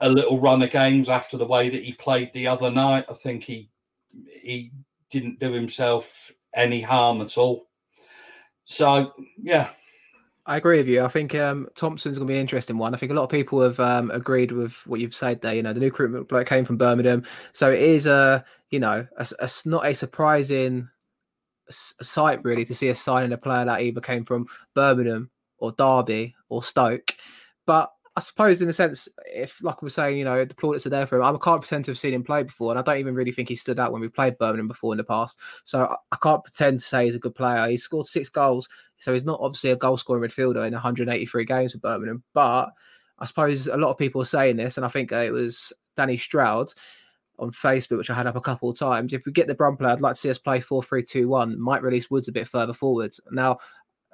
[0.00, 3.06] a little run of games after the way that he played the other night.
[3.08, 3.70] I think he
[4.12, 4.72] he
[5.10, 7.68] didn't do himself any harm at all.
[8.64, 9.70] So yeah,
[10.48, 11.04] I agree with you.
[11.04, 12.94] I think um, Thompson's going to be an interesting one.
[12.94, 15.54] I think a lot of people have um, agreed with what you've said there.
[15.54, 19.06] You know, the new recruitment bloke came from Birmingham, so it is a you know
[19.18, 20.88] a, a not a surprising
[21.70, 26.34] sight really to see a signing a player that either came from Birmingham or Derby
[26.48, 27.14] or Stoke.
[27.66, 30.86] But I suppose, in a sense, if like we were saying, you know, the plaudits
[30.86, 31.22] are there for him.
[31.22, 33.48] I can't pretend to have seen him play before, and I don't even really think
[33.48, 35.38] he stood out when we played Birmingham before in the past.
[35.64, 37.68] So I can't pretend to say he's a good player.
[37.68, 41.72] He scored six goals so he's not obviously a goal scoring midfielder in 183 games
[41.72, 42.22] for Birmingham.
[42.34, 42.70] But
[43.18, 46.16] I suppose a lot of people are saying this, and I think it was Danny
[46.16, 46.72] Stroud
[47.38, 49.12] on Facebook, which I had up a couple of times.
[49.12, 51.28] If we get the Brum player, I'd like to see us play 4 3 2
[51.28, 51.60] 1.
[51.60, 53.20] Might release Woods a bit further forwards.
[53.30, 53.58] Now,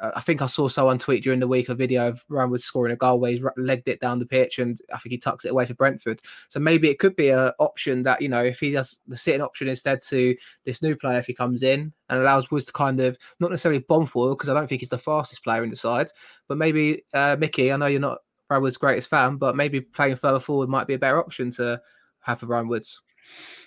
[0.00, 2.64] uh, I think I saw someone tweet during the week a video of Ryan Woods
[2.64, 5.44] scoring a goal where he's legged it down the pitch and I think he tucks
[5.44, 6.20] it away for Brentford.
[6.48, 9.40] So maybe it could be an option that, you know, if he does the sitting
[9.40, 13.00] option instead to this new player, if he comes in and allows Woods to kind
[13.00, 15.76] of not necessarily bomb forward, because I don't think he's the fastest player in the
[15.76, 16.08] side,
[16.48, 18.18] but maybe uh, Mickey, I know you're not
[18.50, 21.80] Ryan Woods' greatest fan, but maybe playing further forward might be a better option to
[22.20, 23.00] have for Ryan Woods.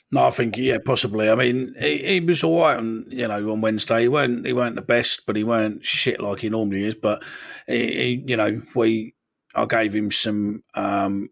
[0.09, 1.29] No, I think yeah, possibly.
[1.29, 4.03] I mean, he, he, was all right on you know on Wednesday.
[4.03, 6.95] He weren't he weren't the best, but he weren't shit like he normally is.
[6.95, 7.23] But
[7.67, 9.15] he, he you know we
[9.53, 11.29] I gave him some um,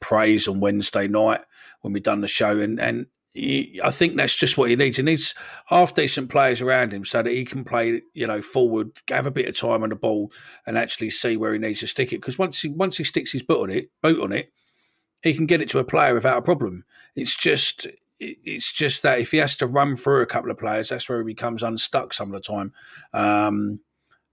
[0.00, 1.42] praise on Wednesday night
[1.82, 4.96] when we done the show, and and he, I think that's just what he needs.
[4.96, 8.90] He needs half decent players around him so that he can play you know forward,
[9.10, 10.32] have a bit of time on the ball,
[10.66, 12.20] and actually see where he needs to stick it.
[12.20, 14.50] Because once he once he sticks his boot on it, boot on it
[15.26, 16.84] he can get it to a player without a problem.
[17.14, 17.86] It's just
[18.18, 21.18] it's just that if he has to run through a couple of players, that's where
[21.18, 22.72] he becomes unstuck some of the time.
[23.12, 23.80] Um,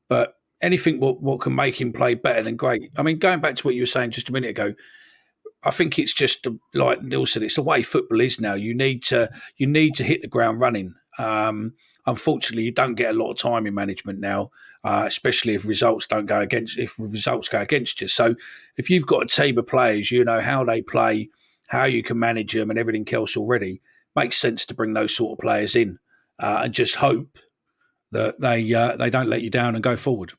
[0.08, 2.92] but anything what, what can make him play better than great.
[2.98, 4.74] I mean, going back to what you were saying just a minute ago,
[5.64, 8.54] I think it's just like Neil said, it's the way football is now.
[8.54, 10.96] You need to you need to hit the ground running.
[11.18, 11.74] Um,
[12.06, 14.52] unfortunately, you don't get a lot of time in management now,
[14.84, 18.08] uh, especially if results don't go against if results go against you.
[18.08, 18.36] So,
[18.78, 21.30] if you've got a team of players, you know how they play,
[21.68, 23.82] how you can manage them, and everything else already.
[24.16, 25.98] Makes sense to bring those sort of players in
[26.40, 27.40] uh, and just hope
[28.12, 30.34] that they uh, they don't let you down and go forward.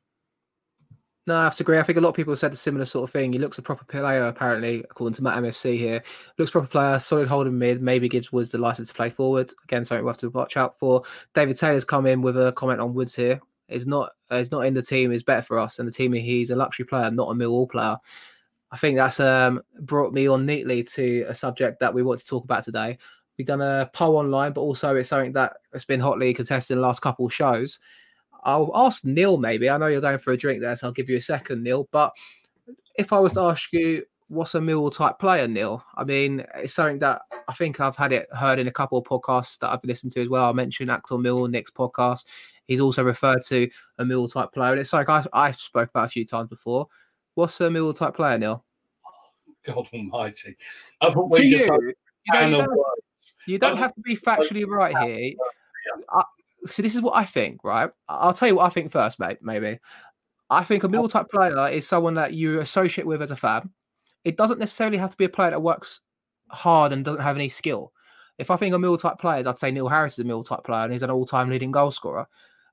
[1.27, 1.79] No, I have to agree.
[1.79, 3.33] I think a lot of people said a similar sort of thing.
[3.33, 6.03] He looks a proper player, apparently, according to Matt MFC here.
[6.37, 9.51] Looks proper player, solid holding mid, maybe gives Woods the license to play forward.
[9.65, 11.03] Again, something we have to watch out for.
[11.35, 13.41] David Taylor's come in with a comment on Woods here.
[13.69, 16.51] Is not is not in the team is better for us, and the team he's
[16.51, 17.97] a luxury player, not a Millwall player.
[18.71, 22.27] I think that's um, brought me on neatly to a subject that we want to
[22.27, 22.99] talk about today.
[23.39, 26.81] We've done a poll online, but also it's something that has been hotly contested in
[26.81, 27.79] the last couple of shows.
[28.45, 29.71] I'll ask Neil maybe.
[29.71, 31.89] I know you're going for a drink there, so I'll give you a second, Neil.
[31.91, 32.13] But
[32.97, 35.85] if I was to ask you, what's a Millwall type player, Neil?
[35.97, 39.05] I mean, it's something that I think I've had it heard in a couple of
[39.05, 40.49] podcasts that I've listened to as well.
[40.49, 42.27] I mentioned Axel Mill, Nick's podcast.
[42.67, 44.73] He's also referred to a Millwall type player.
[44.73, 46.89] And it's like I, I spoke about a few times before.
[47.35, 48.65] What's a Millwall type player, Neil?
[49.67, 50.57] God almighty.
[51.03, 51.79] to you, you, know,
[52.27, 52.71] you, don't,
[53.47, 55.35] you don't have to be factually right here.
[56.11, 56.23] I,
[56.71, 57.91] so this is what I think, right?
[58.09, 59.39] I'll tell you what I think first, mate.
[59.43, 59.79] Maybe
[60.51, 63.71] I think a middle type player is someone that you associate with as a fan.
[64.25, 66.01] It doesn't necessarily have to be a player that works
[66.49, 67.93] hard and doesn't have any skill.
[68.39, 70.65] If I think of middle type players, I'd say Neil Harris is a middle type
[70.65, 72.27] player and he's an all-time leading goal scorer.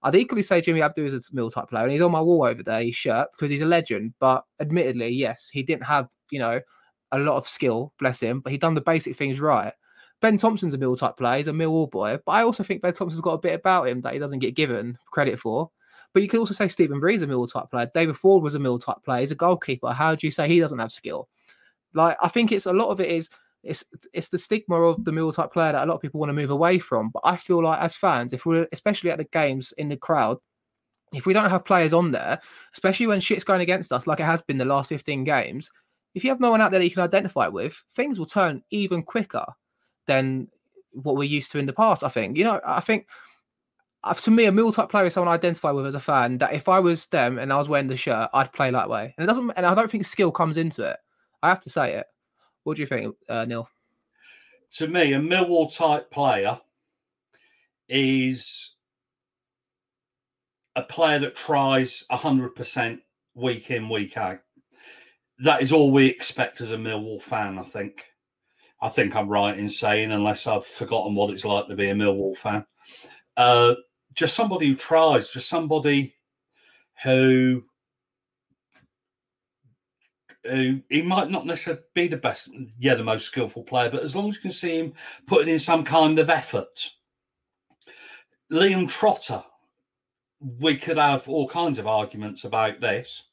[0.04, 2.44] I'd equally say Jimmy Abdou is a mill type player and he's on my wall
[2.44, 4.14] over there, his shirt, because he's a legend.
[4.20, 6.60] But admittedly, yes, he didn't have, you know,
[7.12, 9.74] a lot of skill, bless him, but he done the basic things right.
[10.22, 11.38] Ben Thompson's a Mill type player.
[11.38, 14.02] He's a Millwall boy, but I also think Ben Thompson's got a bit about him
[14.02, 15.70] that he doesn't get given credit for.
[16.14, 17.90] But you can also say Stephen Bree's a Mill type player.
[17.94, 19.22] David Forde was a Mill type player.
[19.22, 19.92] He's a goalkeeper.
[19.92, 21.28] How do you say he doesn't have skill?
[21.94, 23.30] Like I think it's a lot of it is
[23.64, 26.30] it's it's the stigma of the Mill type player that a lot of people want
[26.30, 27.10] to move away from.
[27.10, 30.38] But I feel like as fans, if we're especially at the games in the crowd,
[31.14, 32.40] if we don't have players on there,
[32.74, 35.70] especially when shit's going against us, like it has been the last 15 games,
[36.16, 38.64] if you have no one out there that you can identify with, things will turn
[38.72, 39.46] even quicker
[40.08, 40.48] than
[40.94, 42.04] what we're used to in the past.
[42.04, 43.08] I think, you know, I think
[44.04, 46.40] uh, to me, a Mill type player is someone I identify with as a fan.
[46.40, 49.14] That if I was them and I was wearing the shirt, I'd play that way.
[49.18, 50.98] And it doesn't, and I don't think skill comes into it.
[51.44, 52.08] I have to say it.
[52.64, 53.70] What do you think, uh, Neil?
[54.74, 56.60] To me, a Millwall type player
[57.90, 58.72] is
[60.76, 63.00] a player that tries 100%
[63.36, 64.40] week in, week out.
[65.40, 68.04] That is all we expect as a Millwall fan, I think.
[68.82, 71.96] I think I'm right in saying, unless I've forgotten what it's like to be a
[71.96, 72.66] Millwall fan.
[73.36, 73.76] Uh,
[74.14, 76.16] just somebody who tries, just somebody
[77.04, 77.64] who
[80.44, 82.50] who he might not necessarily be the best,
[82.80, 84.94] yeah, the most skillful player, but as long as you can see him
[85.28, 86.90] putting in some kind of effort.
[88.52, 89.44] Liam Trotter,
[90.60, 93.24] we could have all kinds of arguments about this.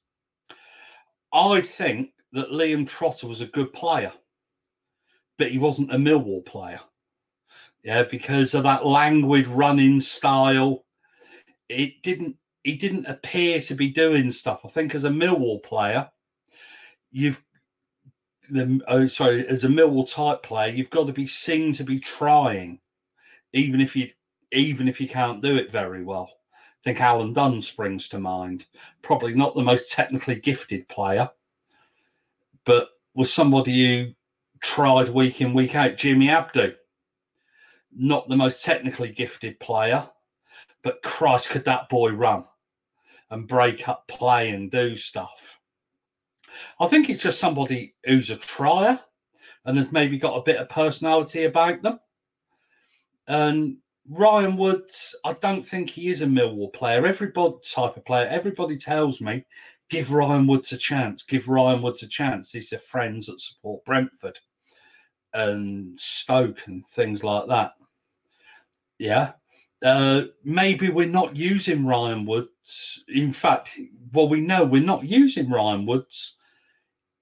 [1.32, 4.12] I think that Liam Trotter was a good player,
[5.38, 6.80] but he wasn't a Millwall player.
[7.82, 10.84] Yeah, because of that languid running style.
[11.68, 14.60] It didn't he didn't appear to be doing stuff.
[14.64, 16.08] I think as a Millwall player,
[17.10, 17.42] you've
[18.50, 22.00] the oh sorry, as a Millwall type player, you've got to be seen to be
[22.00, 22.80] trying,
[23.52, 24.10] even if you
[24.52, 26.30] even if you can't do it very well.
[26.54, 28.64] I think Alan Dunne springs to mind.
[29.02, 31.28] Probably not the most technically gifted player,
[32.64, 34.12] but was somebody who
[34.60, 35.96] tried week in, week out.
[35.96, 36.74] Jimmy Abdou,
[37.94, 40.08] not the most technically gifted player,
[40.82, 42.44] but Christ, could that boy run
[43.30, 45.57] and break up play and do stuff?
[46.80, 49.00] I think it's just somebody who's a trier
[49.64, 52.00] and has maybe got a bit of personality about them.
[53.26, 53.76] And
[54.08, 57.06] Ryan Woods, I don't think he is a Millwall player.
[57.06, 58.26] Everybody type of player.
[58.26, 59.44] Everybody tells me,
[59.90, 61.22] give Ryan Woods a chance.
[61.22, 62.50] Give Ryan Woods a chance.
[62.50, 64.38] These are friends that support Brentford
[65.34, 67.72] and Stoke and things like that.
[68.98, 69.32] Yeah.
[69.84, 73.04] Uh, maybe we're not using Ryan Woods.
[73.08, 73.78] In fact,
[74.12, 76.37] well, we know we're not using Ryan Woods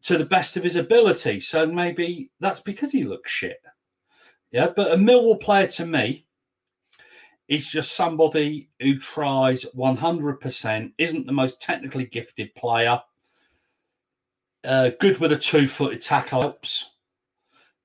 [0.07, 1.41] to the best of his ability.
[1.41, 3.61] So maybe that's because he looks shit.
[4.51, 4.69] Yeah.
[4.75, 6.27] But a Millwall player to me,
[7.49, 13.01] is just somebody who tries 100%, isn't the most technically gifted player,
[14.65, 16.91] uh, good with a two footed tackle helps.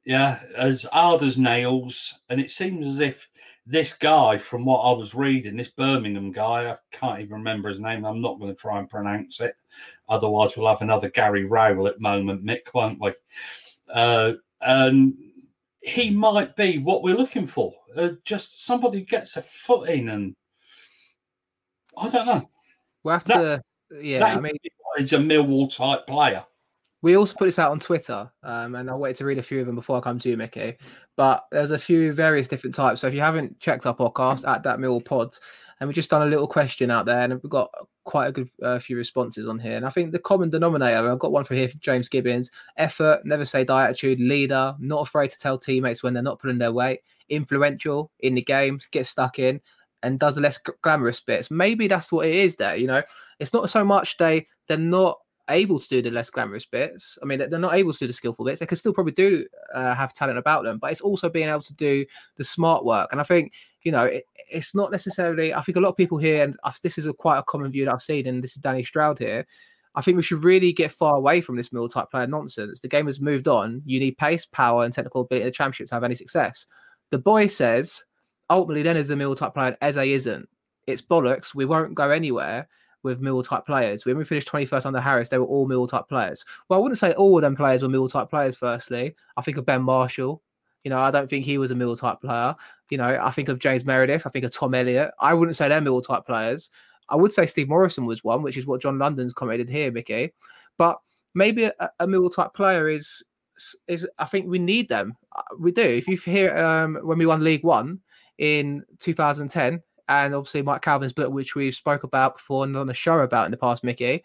[0.04, 2.16] Yeah, as hard as nails.
[2.30, 3.28] And it seems as if
[3.66, 7.80] this guy, from what I was reading, this Birmingham guy, I can't even remember his
[7.80, 8.06] name.
[8.06, 9.56] I'm not going to try and pronounce it.
[10.10, 13.14] Otherwise, we'll have another Gary Rowett moment, Mick, won't we?
[13.94, 15.14] Uh, and
[15.82, 17.74] he might be what we're looking for.
[17.96, 20.36] Uh, just somebody who gets a foot in, and
[21.98, 22.50] I don't know.
[23.04, 24.26] We'll have that, to, yeah.
[24.26, 24.56] I mean,
[24.98, 26.44] he's a Millwall type player.
[27.02, 29.60] We also put this out on Twitter, um, and I waited to read a few
[29.60, 30.78] of them before I come to you, Mickey.
[31.18, 33.02] But there's a few various different types.
[33.02, 35.36] So if you haven't checked our podcast at that Mill Pod,
[35.80, 37.72] and we've just done a little question out there, and we've got
[38.04, 39.76] quite a good uh, few responses on here.
[39.78, 43.22] And I think the common denominator, I've got one for here from James Gibbons: effort,
[43.26, 46.72] never say die attitude, leader, not afraid to tell teammates when they're not pulling their
[46.72, 49.60] weight, influential in the game, gets stuck in,
[50.04, 51.50] and does the less glamorous bits.
[51.50, 52.58] Maybe that's what it is.
[52.58, 53.02] There, you know,
[53.40, 55.18] it's not so much they they're not
[55.50, 57.18] able to do the less glamorous bits.
[57.22, 58.60] I mean, they're not able to do the skillful bits.
[58.60, 61.62] They can still probably do uh, have talent about them, but it's also being able
[61.62, 62.06] to do
[62.38, 63.10] the smart work.
[63.12, 65.54] And I think you know, it, it's not necessarily.
[65.54, 67.86] I think a lot of people here, and this is a quite a common view
[67.86, 69.46] that I've seen, and this is Danny Stroud here.
[69.96, 72.80] I think we should really get far away from this mill type player nonsense.
[72.80, 73.82] The game has moved on.
[73.86, 76.66] You need pace, power, and technical ability of the championship to have any success.
[77.10, 78.04] The boy says,
[78.50, 80.48] ultimately, then is a mill type player, Eze isn't.
[80.88, 81.54] It's bollocks.
[81.54, 82.70] We won't go anywhere
[83.04, 84.06] with mill type players.
[84.06, 86.46] When we finished 21st under Harris, they were all mill type players.
[86.68, 89.16] Well, I wouldn't say all of them players were mill type players, firstly.
[89.38, 90.42] I think of Ben Marshall.
[90.84, 92.56] You know, I don't think he was a mill type player.
[92.90, 94.26] You know, I think of James Meredith.
[94.26, 95.12] I think of Tom Elliott.
[95.20, 96.70] I wouldn't say they're mill type players.
[97.10, 100.34] I would say Steve Morison was one, which is what John London's commented here, Mickey.
[100.78, 101.00] But
[101.36, 103.24] maybe a, a mill type player is
[103.88, 105.16] is I think we need them.
[105.36, 105.84] Uh, we do.
[105.84, 108.00] If you hear um, when we won League One
[108.38, 112.94] in 2010, and obviously Mike Calvin's book, which we've spoke about before and on a
[112.94, 114.24] show about in the past, Mickey,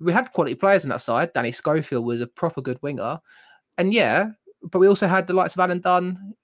[0.00, 1.32] we had quality players on that side.
[1.32, 3.20] Danny Schofield was a proper good winger,
[3.78, 4.30] and yeah,
[4.70, 6.34] but we also had the likes of Alan Dunne,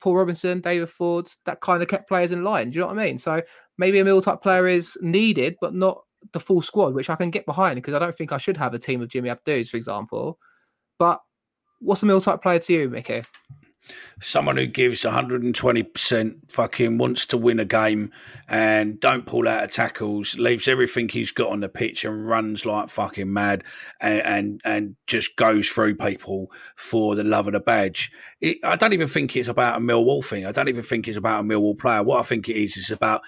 [0.00, 2.70] Paul Robinson, David Forde, that kind of kept players in line.
[2.70, 3.18] Do you know what I mean?
[3.18, 3.42] So
[3.78, 7.30] maybe a Mill type player is needed, but not the full squad, which I can
[7.30, 9.76] get behind because I don't think I should have a team of Jimmy Abdus, for
[9.76, 10.38] example.
[10.98, 11.20] But
[11.80, 13.22] what's a Mill type player to you, Mickey?
[14.20, 18.10] Someone who gives 120% fucking wants to win a game
[18.48, 22.66] and don't pull out of tackles leaves everything he's got on the pitch and runs
[22.66, 23.64] like fucking mad
[24.00, 28.10] and and, and just goes through people for the love of the badge.
[28.40, 30.46] It, i don't even think it's about a millwall thing.
[30.46, 32.02] I don't even think it's about a millwall player.
[32.02, 33.22] What i think it is is about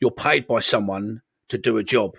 [0.00, 2.16] you're paid by someone to do a job.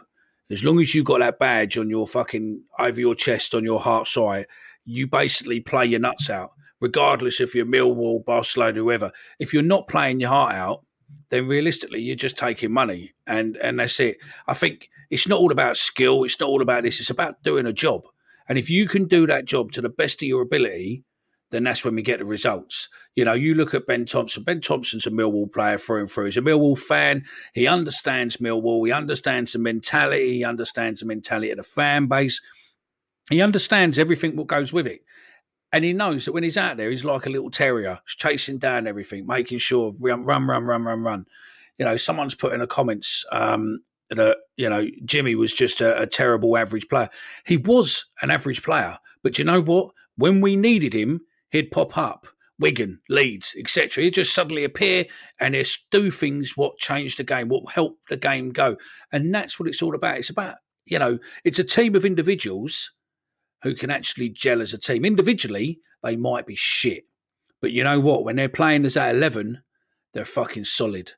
[0.50, 3.80] As long as you've got that badge on your fucking over your chest on your
[3.80, 4.46] heart side
[4.86, 6.52] you basically play your nuts out
[6.86, 9.12] regardless if you're Millwall, Barcelona, whoever.
[9.40, 10.86] If you're not playing your heart out,
[11.30, 14.18] then realistically you're just taking money, and and that's it.
[14.46, 16.24] I think it's not all about skill.
[16.24, 17.00] It's not all about this.
[17.00, 18.04] It's about doing a job,
[18.48, 21.04] and if you can do that job to the best of your ability.
[21.52, 22.90] Then that's when we get the results.
[23.16, 24.44] You know, you look at Ben Thompson.
[24.44, 26.26] Ben Thompson's a Millwall player through and through.
[26.26, 27.24] He's a Millwall fan.
[27.54, 28.86] He understands Millwall.
[28.86, 30.38] He understands the mentality.
[30.38, 32.42] He understands the mentality of the fan base.
[33.30, 35.02] He understands everything what goes with it.
[35.76, 38.58] And he knows that when he's out there, he's like a little terrier, he's chasing
[38.60, 41.26] down everything, making sure run, run, run, run, run, run.
[41.78, 46.02] You know, someone's put in the comments um, that you know Jimmy was just a,
[46.02, 47.10] a terrible average player.
[47.46, 49.92] He was an average player, but you know what?
[50.16, 52.26] When we needed him, he'd pop up.
[52.58, 54.06] Wigan, Leeds, etc.
[54.06, 55.08] He'd just suddenly appear
[55.42, 58.78] and he'd do things what change the game, what help the game go.
[59.12, 60.20] And that's what it's all about.
[60.20, 62.92] It's about, you know, it's a team of individuals
[63.66, 65.04] who can actually gel as a team.
[65.04, 67.04] Individually, they might be shit.
[67.62, 68.24] But you know what?
[68.24, 69.60] When they're playing as at 11,
[70.14, 71.12] they're fucking solid.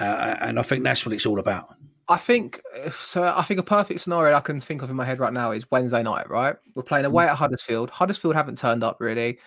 [0.00, 1.76] Uh, and I think that's what it's all about.
[2.08, 2.60] I think
[2.90, 3.22] so.
[3.22, 5.70] I think a perfect scenario I can think of in my head right now is
[5.70, 6.28] Wednesday night.
[6.28, 7.90] Right, we're playing away at Huddersfield.
[7.90, 9.38] Huddersfield haven't turned up really.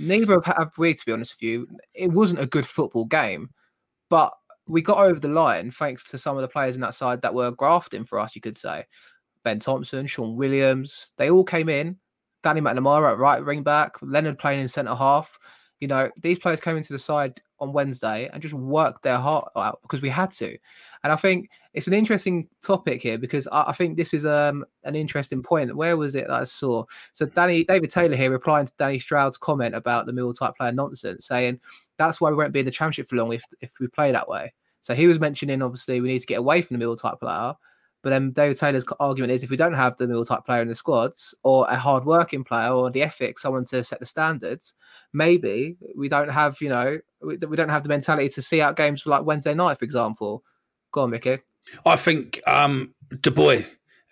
[0.00, 1.66] Neither have we, to be honest with you.
[1.94, 3.50] It wasn't a good football game,
[4.08, 4.32] but
[4.68, 7.34] we got over the line thanks to some of the players in that side that
[7.34, 8.36] were grafting for us.
[8.36, 8.84] You could say
[9.42, 11.12] Ben Thompson, Shaun Williams.
[11.18, 11.98] They all came in
[12.44, 15.38] Danny McNamara at right wing back, Leonard playing in centre half.
[15.80, 19.50] You know, these players came into the side on Wednesday and just worked their heart
[19.56, 20.56] out because we had to.
[21.02, 24.64] And I think it's an interesting topic here because I, I think this is um,
[24.84, 25.74] an interesting point.
[25.74, 26.84] Where was it that I saw?
[27.12, 30.72] So Danny David Taylor here replying to Danny Stroud's comment about the middle type player
[30.72, 31.58] nonsense, saying
[31.96, 34.28] that's why we won't be in the championship for long if if we play that
[34.28, 34.52] way.
[34.80, 37.54] So he was mentioning obviously we need to get away from the middle type player.
[38.04, 40.68] But then David Taylor's argument is if we don't have the middle type player in
[40.68, 44.74] the squads or a hard working player or the ethic, someone to set the standards,
[45.14, 48.76] maybe we don't have, you know, we, we don't have the mentality to see out
[48.76, 50.44] games like Wednesday night, for example.
[50.92, 51.38] Go on, Mickey.
[51.86, 53.62] I think um Du Bois,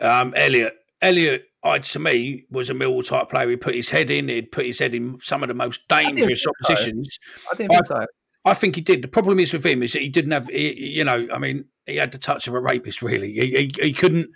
[0.01, 3.51] um, Elliot, Elliot, I, to me, was a Millwall type player.
[3.51, 4.29] He put his head in.
[4.29, 7.19] He'd put his head in some of the most dangerous I oppositions.
[7.37, 7.49] So.
[7.53, 8.07] I didn't think I, so.
[8.45, 9.03] I think he did.
[9.03, 11.67] The problem is with him is that he didn't have, he, you know, I mean,
[11.87, 13.03] he had the touch of a rapist.
[13.03, 14.31] Really, he, he, he couldn't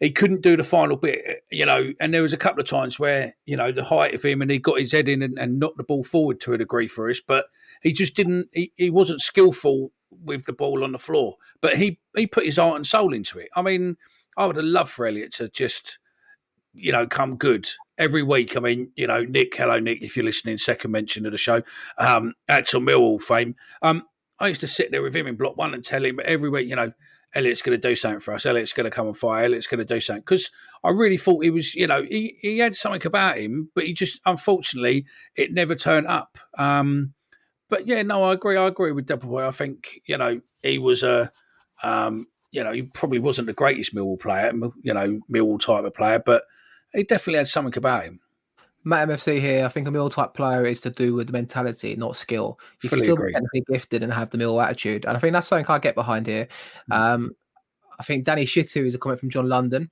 [0.00, 1.92] he couldn't do the final bit, you know.
[2.00, 4.50] And there was a couple of times where you know the height of him, and
[4.50, 7.08] he got his head in and, and knocked the ball forward to a degree for
[7.08, 7.46] us, but
[7.82, 8.48] he just didn't.
[8.52, 12.56] He, he wasn't skillful with the ball on the floor, but he he put his
[12.56, 13.48] heart and soul into it.
[13.56, 13.96] I mean,
[14.36, 15.98] I would have loved for Elliot to just
[16.74, 18.56] you know come good every week.
[18.56, 21.62] I mean, you know, Nick, hello Nick, if you're listening, second mention of the show,
[21.98, 23.54] um, Axel Millwall fame.
[23.82, 24.04] Um,
[24.38, 26.68] I used to sit there with him in block one and tell him every week,
[26.68, 26.92] you know,
[27.34, 28.46] Elliot's going to do something for us.
[28.46, 29.44] Elliot's going to come and fire.
[29.44, 30.50] Elliot's going to do something because
[30.82, 33.92] I really thought he was, you know, he, he had something about him, but he
[33.92, 35.06] just unfortunately
[35.36, 36.38] it never turned up.
[36.58, 37.14] Um,
[37.68, 38.56] but yeah, no, I agree.
[38.56, 39.46] I agree with Double Boy.
[39.46, 41.32] I think you know he was a,
[41.82, 45.94] um, you know, he probably wasn't the greatest Millwall player, you know, Millwall type of
[45.94, 46.44] player, but
[46.94, 48.20] he definitely had something about him.
[48.84, 49.64] Matt MFC here.
[49.64, 52.58] I think a mill type player is to do with the mentality, not skill.
[52.82, 53.28] You Fully can still agree.
[53.28, 55.94] be technically gifted and have the mill attitude, and I think that's something I get
[55.94, 56.48] behind here.
[56.90, 56.96] Mm.
[56.96, 57.36] Um,
[57.98, 59.90] I think Danny Shittu is a comment from John London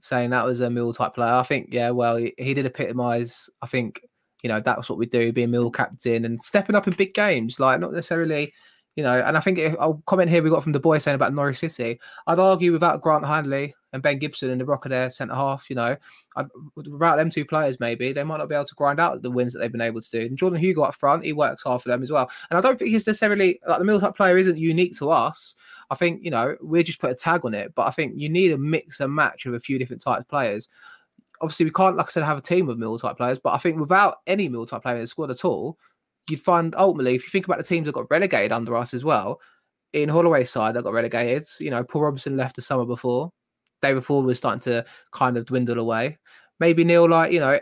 [0.00, 1.32] saying that was a mill type player.
[1.32, 3.50] I think, yeah, well, he, he did epitomise.
[3.62, 4.00] I think
[4.42, 7.58] you know that's what we do, being mill captain and stepping up in big games,
[7.58, 8.52] like not necessarily.
[8.98, 11.14] You know, and I think if, I'll comment here we got from the boy saying
[11.14, 12.00] about Norwich City.
[12.26, 15.76] I'd argue without Grant Hanley and Ben Gibson and the Rocker there centre half, you
[15.76, 15.96] know,
[16.34, 19.30] I'd, without them two players, maybe they might not be able to grind out the
[19.30, 20.22] wins that they've been able to do.
[20.22, 22.28] And Jordan Hugill up front, he works hard for them as well.
[22.50, 25.54] And I don't think he's necessarily like the type player isn't unique to us.
[25.92, 28.28] I think you know we just put a tag on it, but I think you
[28.28, 30.68] need a mix and match of a few different types of players.
[31.40, 33.58] Obviously, we can't, like I said, have a team of middle type players, but I
[33.58, 35.78] think without any middle type player in the squad at all,
[36.30, 39.04] you'd find ultimately, if you think about the teams that got relegated under us as
[39.04, 39.40] well,
[39.92, 43.30] in Holloway's side that got relegated, you know, Paul Robinson left the summer before.
[43.80, 46.18] David Forde was starting to kind of dwindle away.
[46.60, 47.58] Maybe Neil, like, you know,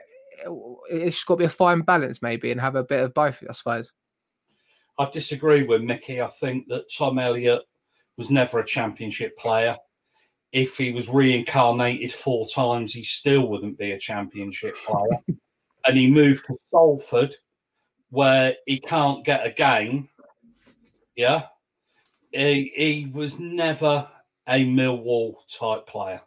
[0.90, 3.52] it's got to be a fine balance, maybe, and have a bit of both, I
[3.52, 3.92] suppose.
[4.98, 6.22] I disagree with Mickey.
[6.22, 7.62] I think that Tom Elliott
[8.16, 9.76] was never a championship player.
[10.52, 15.20] If he was reincarnated four times, he still wouldn't be a championship player.
[15.86, 17.36] and he moved to Salford,
[18.10, 20.08] where he can't get a game.
[21.14, 21.46] Yeah.
[22.32, 24.08] He, he was never
[24.46, 26.20] a Millwall type player.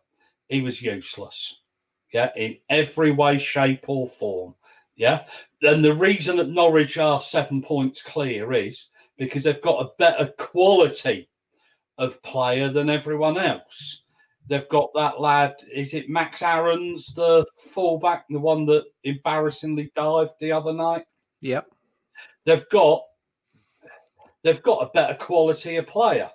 [0.47, 1.61] He was useless.
[2.11, 2.31] Yeah.
[2.35, 4.55] In every way, shape, or form.
[4.95, 5.25] Yeah.
[5.61, 10.33] And the reason that Norwich are seven points clear is because they've got a better
[10.37, 11.29] quality
[11.97, 14.03] of player than everyone else.
[14.47, 20.31] They've got that lad, is it Max Aarons, the fullback, the one that embarrassingly dived
[20.39, 21.05] the other night?
[21.41, 21.67] Yep.
[22.45, 23.03] They've got
[24.43, 26.29] they've got a better quality of player,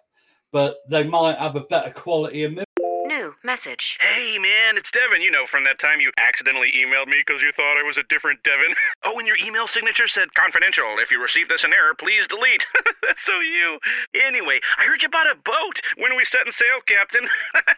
[0.52, 2.64] but they might have a better quality of mid-
[3.07, 3.98] New message.
[4.00, 5.20] Hey, man, it's Devin.
[5.20, 8.02] You know, from that time you accidentally emailed me because you thought I was a
[8.09, 8.74] different Devin.
[9.07, 10.86] Oh, and your email signature said confidential.
[10.98, 12.64] If you received this in error, please delete.
[13.07, 13.78] That's so you.
[14.24, 15.82] Anyway, I heard you bought a boat.
[15.98, 17.28] When are we setting sail, Captain?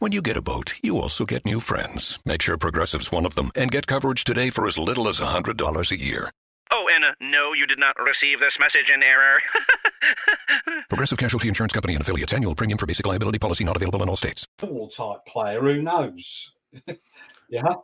[0.00, 2.18] When you get a boat, you also get new friends.
[2.24, 5.90] Make sure Progressive's one of them and get coverage today for as little as $100
[5.92, 6.32] a year.
[6.72, 9.38] Oh, and uh, no, you did not receive this message in error.
[10.88, 14.08] Progressive Casualty Insurance Company and affiliates annual premium for basic liability policy not available in
[14.08, 14.46] all states.
[14.60, 15.60] Millwall type player.
[15.60, 16.52] Who knows?
[17.48, 17.74] yeah.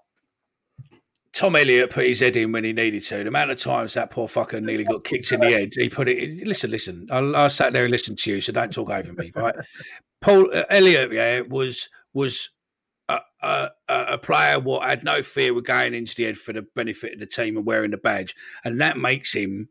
[1.32, 3.18] Tom Elliott put his head in when he needed to.
[3.18, 6.09] The amount of times that poor fucker nearly got kicked in the head, he put
[6.09, 6.18] it.
[6.18, 6.49] In.
[6.49, 7.07] Listen, listen.
[7.11, 9.55] I, I sat there and listened to you, so don't talk over me, right?
[10.20, 12.51] Paul uh, Elliott, yeah, was was
[13.09, 17.14] a, a, player what had no fear of going into the head for the benefit
[17.14, 18.34] of the team and wearing the badge,
[18.64, 19.68] and that makes him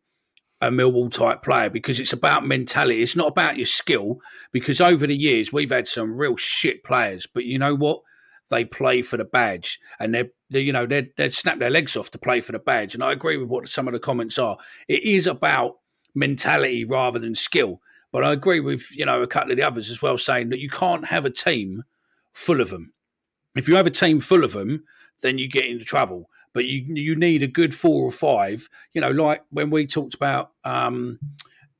[0.61, 3.03] a Millwall type player because it's about mentality.
[3.03, 4.19] It's not about your skill.
[4.51, 8.01] Because over the years we've had some real shit players, but you know what?
[8.49, 11.97] They play for the badge, and they're, they you know they they snap their legs
[11.97, 12.93] off to play for the badge.
[12.93, 14.57] And I agree with what some of the comments are.
[14.87, 15.79] It is about
[16.15, 17.81] mentality rather than skill.
[18.13, 20.59] But I agree with you know a couple of the others as well, saying that
[20.59, 21.83] you can't have a team
[22.31, 22.93] full of them.
[23.59, 24.83] If you have a team full of them,
[25.21, 26.29] then you get into trouble.
[26.53, 28.69] But you you need a good four or five.
[28.93, 31.19] You know, like when we talked about um,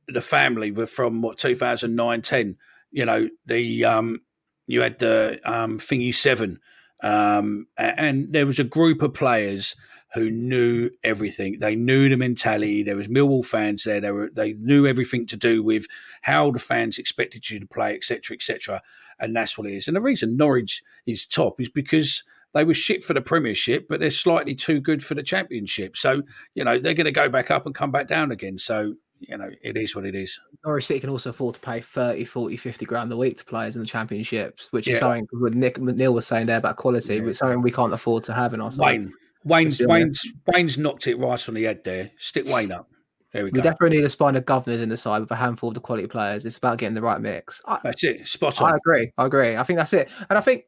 [0.08, 2.58] the family were from what 2009 10
[2.92, 4.22] you know the um
[4.66, 6.60] you had the um thingy seven
[7.04, 9.76] um and there was a group of players
[10.14, 14.54] who knew everything they knew the mentality there was millwall fans there they were they
[14.54, 15.86] knew everything to do with
[16.22, 18.82] how the fans expected you to play etc etc
[19.20, 22.74] and that's what it is and the reason norwich is top is because they were
[22.74, 25.96] shit for the Premiership, but they're slightly too good for the Championship.
[25.96, 26.24] So,
[26.56, 28.58] you know, they're going to go back up and come back down again.
[28.58, 30.40] So, you know, it is what it is.
[30.66, 33.76] Norwich City can also afford to pay 30, 40, 50 grand a week to players
[33.76, 37.36] in the championships, which is something what Nick McNeil was saying there about quality, but
[37.36, 38.86] something we can't afford to have in our side.
[38.86, 39.14] Wayne,
[39.48, 40.26] Wayne's, Let's be honest.
[40.26, 42.12] Wayne's, Wayne's knocked it right on the head there.
[42.18, 42.90] Stick Wayne up.
[43.34, 43.56] There we go.
[43.56, 43.70] We go.
[43.70, 46.08] definitely need a spine of governors in the side with a handful of the quality
[46.08, 46.46] players.
[46.46, 47.62] It's about getting the right mix.
[47.66, 48.28] I, That's it.
[48.28, 48.74] Spot on.
[48.74, 49.12] I agree.
[49.18, 49.58] I agree.
[49.58, 50.10] I think that's it.
[50.30, 50.64] And I think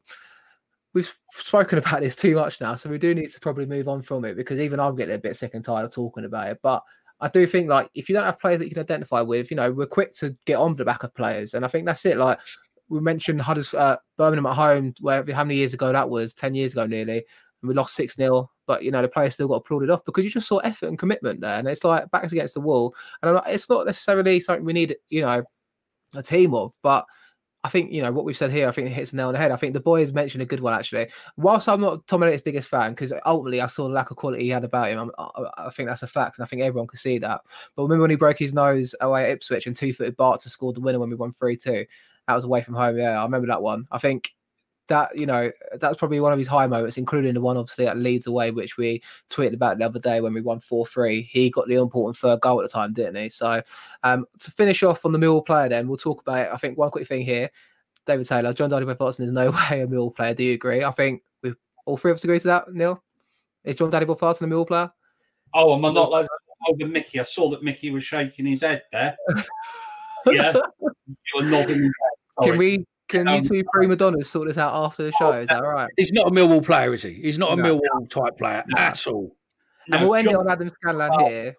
[0.93, 4.01] we've spoken about this too much now, so we do need to probably move on
[4.01, 6.59] from it because even I'm getting a bit sick and tired of talking about it.
[6.61, 6.83] But
[7.21, 9.57] I do think like if you don't have players that you can identify with, you
[9.57, 12.17] know, we're quick to get on the back of players, and I think that's it.
[12.17, 12.39] Like
[12.89, 16.33] we mentioned Hudders, uh, Birmingham at home, where how many years ago that was?
[16.33, 17.25] Ten years ago, nearly,
[17.61, 20.23] and we lost six 0 But you know, the players still got applauded off because
[20.23, 22.95] you just saw effort and commitment there, and it's like backs against the wall.
[23.21, 25.43] And not, it's not necessarily something we need, you know,
[26.15, 27.05] a team of, but
[27.63, 28.69] I think you know what we've said here.
[28.69, 29.51] I think it hits the nail on the head.
[29.51, 31.09] I think the boys mentioned a good one actually.
[31.35, 34.43] Whilst I'm not Tom Elliott's biggest fan, because ultimately I saw the lack of quality
[34.43, 34.99] he had about him.
[34.99, 37.41] I'm, I, I think that's a fact, and I think everyone can see that.
[37.75, 40.71] But remember when he broke his nose away at Ipswich and two-footed Bart to score
[40.71, 41.85] the winner when we won three-two?
[42.27, 42.97] That was away from home.
[42.97, 43.87] Yeah, I remember that one.
[43.91, 44.33] I think
[44.89, 47.97] that you know that's probably one of his high moments, including the one obviously at
[47.97, 51.21] Leeds away, which we tweeted about the other day when we won four three.
[51.21, 53.29] He got the important third goal at the time, didn't he?
[53.29, 53.61] So
[54.03, 56.51] um, to finish off on the Mill player, then we'll talk about.
[56.51, 57.49] I think one quick thing here,
[58.05, 60.33] David Taylor, John Dadi Bodvarsson is no way a Mill player.
[60.33, 60.83] Do you agree?
[60.83, 61.53] I think we
[61.85, 62.73] all three of us agree to that.
[62.73, 63.01] Neil,
[63.63, 64.91] is John Dadi Bodvarsson a Mill player?
[65.53, 66.27] Oh, am I not like
[66.67, 67.19] over Mickey?
[67.19, 69.15] I saw that Mickey was shaking his head there.
[70.27, 70.91] yeah, you
[71.35, 71.91] were nodding.
[72.43, 72.85] Can we?
[73.09, 75.31] Can you Um, two prima donnas sort this out after the show?
[75.33, 75.89] Is that right?
[75.97, 77.13] He's not a Millwall player, is he?
[77.13, 77.63] He's not a No.
[77.79, 79.35] Millwall type player at all.
[79.91, 81.55] and we'll end it on Adam Scanlon Well, here.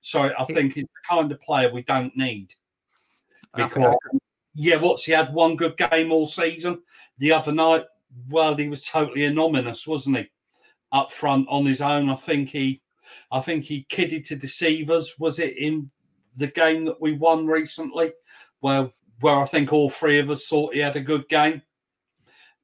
[0.00, 2.48] Sorry, I think he's the kind of player we don't need.
[3.54, 3.94] I Because,
[4.54, 6.82] yeah, what's he had one good game all season?
[7.18, 7.84] The other night,
[8.30, 10.26] well, he was totally anonymous, wasn't he?
[10.92, 12.08] Up front on his own.
[12.08, 12.80] I think he,
[13.30, 15.18] I think he kidded to deceive us.
[15.18, 15.90] Was it in
[16.36, 18.12] the game that we won recently,
[18.60, 18.90] where
[19.20, 21.62] where I think all three of us thought he had a good game,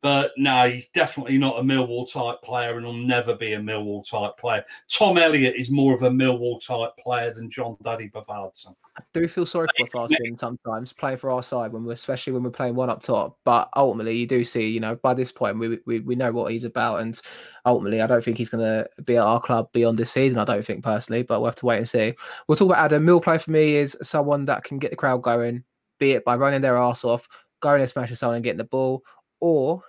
[0.03, 4.05] But no, he's definitely not a Millwall type player and will never be a Millwall
[4.09, 4.65] type player.
[4.91, 8.75] Tom Elliott is more of a Millwall type player than John Dadi Bodvarsson.
[8.99, 12.43] I do feel sorry for Bodvarsson sometimes playing for our side when we're especially when
[12.43, 13.39] we're playing one up top.
[13.45, 16.51] But ultimately, you do see, you know, by this point we we, we know what
[16.51, 17.19] he's about, and
[17.65, 20.39] ultimately, I don't think he's going to be at our club beyond this season.
[20.39, 22.15] I don't think personally, but we'll have to wait and see.
[22.49, 23.05] We'll talk about Adam.
[23.05, 25.63] Mill play for me is someone that can get the crowd going,
[25.99, 27.29] be it by running their ass off,
[27.61, 29.03] going and smashing someone and getting the ball,
[29.41, 29.83] or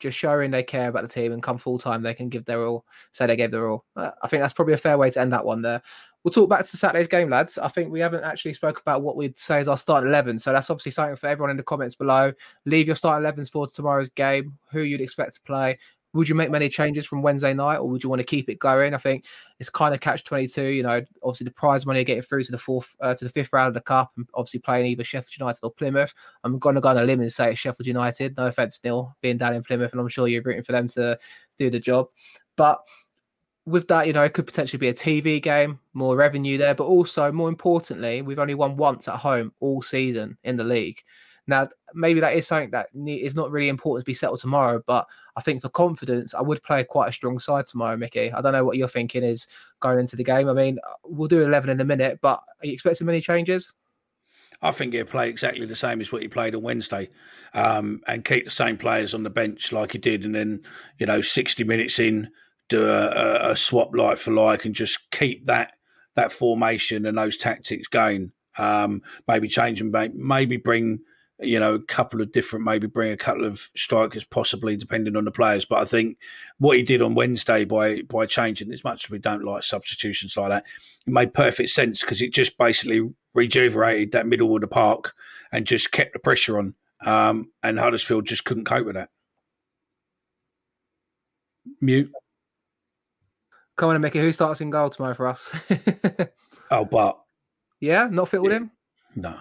[0.00, 2.64] just showing they care about the team and come full time, they can give their
[2.64, 3.84] all, say they gave their all.
[3.96, 5.82] Uh, I think that's probably a fair way to end that one there.
[6.24, 7.58] We'll talk back to Saturday's game, lads.
[7.58, 10.40] I think we haven't actually spoke about what we'd say is our start 11.
[10.40, 12.32] So that's obviously something for everyone in the comments below.
[12.64, 15.78] Leave your start 11s for tomorrow's game, who you'd expect to play,
[16.14, 18.58] would you make many changes from Wednesday night, or would you want to keep it
[18.58, 18.94] going?
[18.94, 19.26] I think
[19.58, 20.64] it's kind of catch twenty two.
[20.64, 23.52] You know, obviously the prize money getting through to the fourth, uh, to the fifth
[23.52, 26.14] round of the cup, and obviously playing either Sheffield United or Plymouth.
[26.44, 28.36] I'm going to go on a limb and say it's Sheffield United.
[28.36, 31.18] No offense, Neil, being down in Plymouth, and I'm sure you're rooting for them to
[31.58, 32.08] do the job.
[32.56, 32.80] But
[33.66, 36.84] with that, you know, it could potentially be a TV game, more revenue there, but
[36.84, 41.02] also more importantly, we've only won once at home all season in the league.
[41.46, 45.06] Now, maybe that is something that is not really important to be settled tomorrow, but
[45.38, 48.32] I think for confidence, I would play quite a strong side tomorrow, Mickey.
[48.32, 49.46] I don't know what you're thinking is
[49.78, 50.48] going into the game.
[50.48, 53.72] I mean, we'll do 11 in a minute, but are you expecting many changes?
[54.62, 57.08] I think he'll play exactly the same as what he played on Wednesday,
[57.54, 60.62] um, and keep the same players on the bench like he did, and then
[60.98, 62.32] you know, sixty minutes in,
[62.68, 65.74] do a, a swap like for like, and just keep that
[66.16, 68.32] that formation and those tactics going.
[68.58, 70.98] Um, maybe change them, maybe bring
[71.40, 75.24] you know, a couple of different, maybe bring a couple of strikers, possibly depending on
[75.24, 75.64] the players.
[75.64, 76.18] But I think
[76.58, 80.36] what he did on Wednesday by by changing, as much as we don't like substitutions
[80.36, 80.66] like that,
[81.06, 85.14] it made perfect sense because it just basically rejuvenated that middle of the park
[85.52, 86.74] and just kept the pressure on.
[87.04, 89.10] Um, and Huddersfield just couldn't cope with that.
[91.80, 92.10] Mute.
[93.76, 94.18] Come on and Mickey.
[94.18, 95.54] Who starts in goal tomorrow for us?
[96.72, 97.20] oh, but
[97.80, 98.72] yeah, not fit with him.
[99.14, 99.38] No.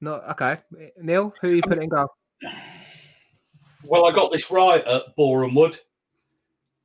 [0.00, 0.58] No, okay.
[1.00, 2.08] Neil, who are you putting in goal?
[3.84, 5.78] Well, I got this right at Boreham Wood.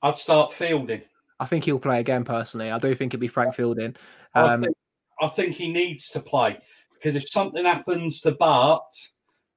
[0.02, 1.02] I'd start Fielding.
[1.40, 2.24] I think he'll play again.
[2.24, 3.96] Personally, I do think it'd be Frank Fielding.
[4.34, 4.78] Um, I, think,
[5.22, 6.58] I think he needs to play
[6.94, 8.84] because if something happens to Bart,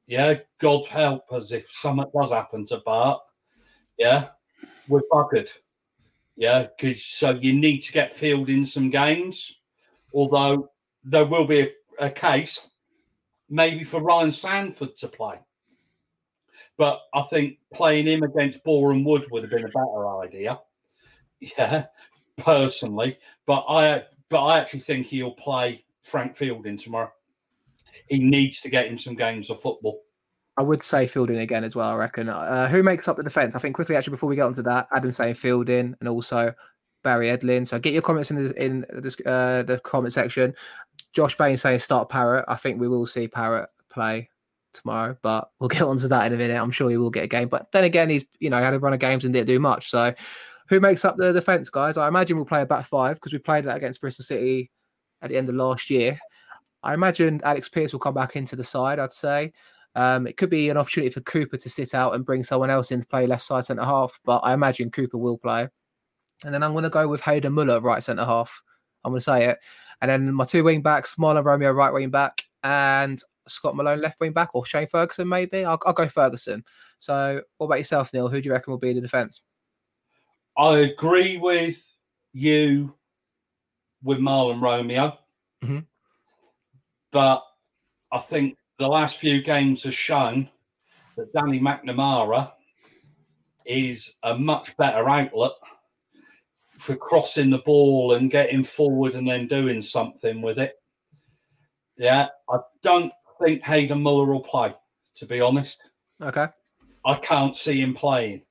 [0.07, 3.21] yeah, God help us if something does happen to Bart,
[3.99, 4.29] yeah,
[4.89, 5.51] we're buggered.
[6.37, 9.57] Yeah, because so you need to get Fielding some games.
[10.15, 10.71] Although
[11.05, 12.69] there will be a, a case
[13.49, 15.39] maybe for Ryan Sandford to play.
[16.77, 20.59] But I think playing him against Boreham Wood would have been a better idea.
[21.41, 21.85] Yeah,
[22.37, 23.17] personally.
[23.47, 27.13] But I but I actually think he'll play Frank Fielding tomorrow.
[28.09, 30.01] He needs to get him some games of football.
[30.57, 31.91] I would say Fielding again as well.
[31.91, 32.29] I reckon.
[32.29, 33.55] Uh, who makes up the defence?
[33.55, 36.53] I think quickly actually before we get onto that, Adam saying Fielding and also
[37.05, 37.67] Barry Edlin.
[37.67, 40.55] So get your comments in the in the, uh, the comment section.
[41.19, 42.45] Josh Bain saying start Parrott.
[42.47, 44.31] I think we will see Parrott play
[44.73, 46.57] tomorrow, but we'll get onto that in a minute.
[46.57, 47.49] I'm sure he will get a game.
[47.49, 49.91] But then again, he's you know had a run of games and didn't do much.
[49.91, 50.15] So
[50.69, 51.97] who makes up the defence, guys?
[51.97, 54.71] I imagine we'll play a back five because we played that against Bristol City
[55.21, 56.17] at the end of last year.
[56.85, 59.01] I imagine Alex Pearce will come back into the side.
[59.01, 59.53] I'd say.
[59.97, 62.93] Um, it could be an opportunity for Cooper to sit out and bring someone else
[62.93, 65.67] in to play left side centre half, but I imagine Cooper will play.
[66.45, 68.63] And then I'm going to go with Hayden Muller, right centre half.
[69.09, 69.59] I'm going to say it.
[70.01, 74.21] And then my two wing backs, Mahlon Romeo, right wing back, and Scott Malone, left
[74.21, 75.65] wing back, or Shane Ferguson, maybe.
[75.65, 76.65] I'll, I'll go Ferguson.
[76.99, 78.29] So, what about yourself, Neil?
[78.29, 79.43] Who do you reckon will be in the defence?
[80.57, 81.83] I agree with
[82.33, 82.95] you
[84.03, 85.19] with Mahlon Romeo.
[85.63, 85.79] Mm-hmm.
[87.11, 87.43] But
[88.13, 90.49] I think the last few games have shown
[91.17, 92.53] that Danny McNamara
[93.65, 95.53] is a much better outlet
[96.79, 100.75] for crossing the ball and getting forward and then doing something with it.
[101.97, 103.13] Yeah, I don't
[103.43, 104.73] think Hayden Muller will play,
[105.17, 105.83] to be honest.
[106.23, 106.47] Okay.
[107.05, 108.43] I can't see him playing.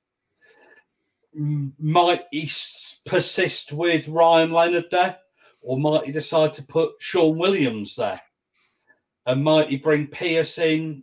[1.34, 2.50] Might he
[3.06, 5.16] persist with Ryan Leonard there,
[5.62, 8.20] or might he decide to put Shaun Williams there?
[9.26, 11.02] And might he bring Pearce in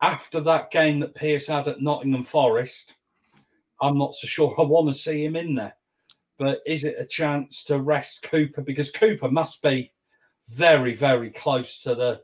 [0.00, 2.94] after that game that Pearce had at Nottingham Forest?
[3.82, 5.74] I'm not so sure I want to see him in there.
[6.38, 8.62] But is it a chance to rest Cooper?
[8.62, 9.92] Because Cooper must be
[10.48, 12.22] very, very close to the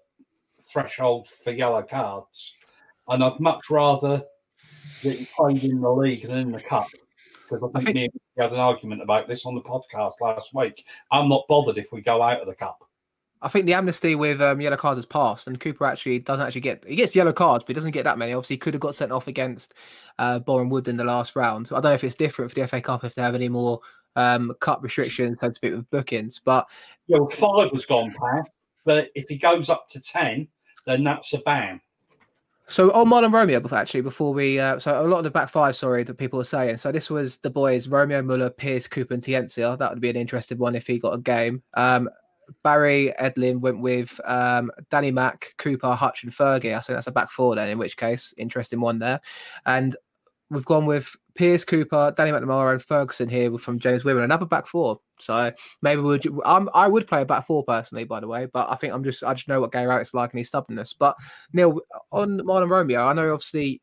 [0.70, 2.54] threshold for yellow cards.
[3.08, 4.22] And I'd much rather
[5.02, 6.88] that he played in the league than in the cup.
[7.50, 10.54] Because I think, I think we had an argument about this on the podcast last
[10.54, 10.84] week.
[11.10, 12.87] I'm not bothered if we go out of the cup.
[13.40, 16.60] I think the amnesty with um, yellow cards has passed, and Cooper actually doesn't actually
[16.60, 18.32] get he gets yellow cards, but he doesn't get that many.
[18.32, 19.74] Obviously, he could have got sent off against
[20.18, 21.66] uh, Boreham Wood in the last round.
[21.66, 23.48] So I don't know if it's different for the FA Cup if they have any
[23.48, 23.80] more
[24.16, 26.40] um, cut restrictions, so to speak, with bookings.
[26.44, 26.68] But
[27.06, 28.50] well, five was gone past,
[28.84, 30.48] but if he goes up to ten,
[30.86, 31.80] then that's a ban.
[32.66, 35.74] So on Mahlon Romeo, actually, before we, uh, so a lot of the back five,
[35.74, 36.76] sorry, that people are saying.
[36.76, 39.78] So this was the boys: Romeo, Muller, Pearce, Cooper, and Tiensia.
[39.78, 41.62] That would be an interesting one if he got a game.
[41.74, 42.10] Um,
[42.62, 46.76] Barry Edlin went with um, Danny Mack, Cooper, Hutch, and Fergie.
[46.76, 47.68] I think that's a back four then.
[47.68, 49.20] In which case, interesting one there.
[49.66, 49.96] And
[50.50, 54.66] we've gone with Pearce Cooper, Danny McNamara, and Ferguson here from James Wimmer, another back
[54.66, 55.00] four.
[55.20, 58.70] So maybe would I'm, I would play a back four personally, by the way, but
[58.70, 60.94] I think I'm just I just know what Gary Rowett's like and his stubbornness.
[60.94, 61.16] But
[61.52, 61.80] Neil
[62.12, 63.82] on Mahlon Romeo, I know obviously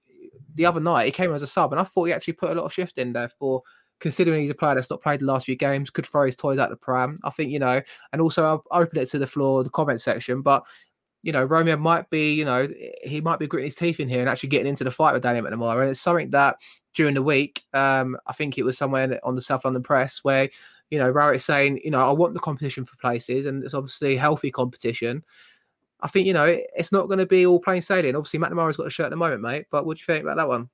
[0.55, 2.55] the other night he came as a sub, and I thought he actually put a
[2.55, 3.61] lot of shift in there for
[3.99, 6.59] considering he's a player that's not played the last few games, could throw his toys
[6.59, 7.19] out the pram.
[7.23, 7.81] I think you know,
[8.11, 10.63] and also I'll open it to the floor, the comment section, but
[11.25, 12.67] you know, Romeo might be, you know,
[13.03, 15.23] he might be gritting his teeth in here and actually getting into the fight with
[15.23, 15.81] Danny McNamara.
[15.81, 16.57] And it's something that
[16.93, 20.47] during the week, um, I think it was somewhere on the South London Press where,
[20.91, 24.15] you know, Rowett saying, you know, I want the competition for places and it's obviously
[24.15, 25.23] healthy competition.
[26.01, 28.15] I think, you know, it's not going to be all plain sailing.
[28.15, 29.65] Obviously, McNamara's got a shirt at the moment, mate.
[29.71, 30.69] But what do you think about that one?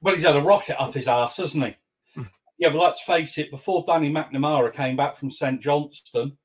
[0.00, 1.76] Well, he's had a rocket up his arse, hasn't he?
[2.58, 6.36] Yeah, but let's face it, before Danny McNamara came back from St Johnstone,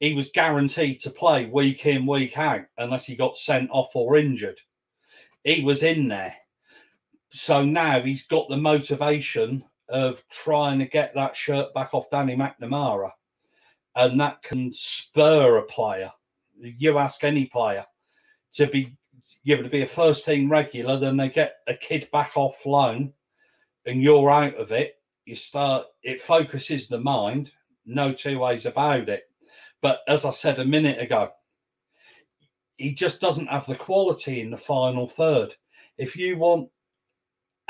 [0.00, 4.16] he was guaranteed to play week in, week out, unless he got sent off or
[4.16, 4.60] injured.
[5.44, 6.34] He was in there.
[7.30, 12.36] So now he's got the motivation of trying to get that shirt back off Danny
[12.36, 13.10] McNamara.
[13.96, 16.10] And that can spur a player.
[16.58, 17.84] You ask any player
[18.54, 18.96] to be
[19.44, 23.12] given to be a first team regular, then they get a kid back off loan
[23.84, 24.94] and you're out of it.
[25.26, 27.52] You start, it focuses the mind,
[27.86, 29.24] no two ways about it.
[29.80, 31.30] But as I said a minute ago,
[32.76, 35.54] he just doesn't have the quality in the final third.
[35.96, 36.68] If you want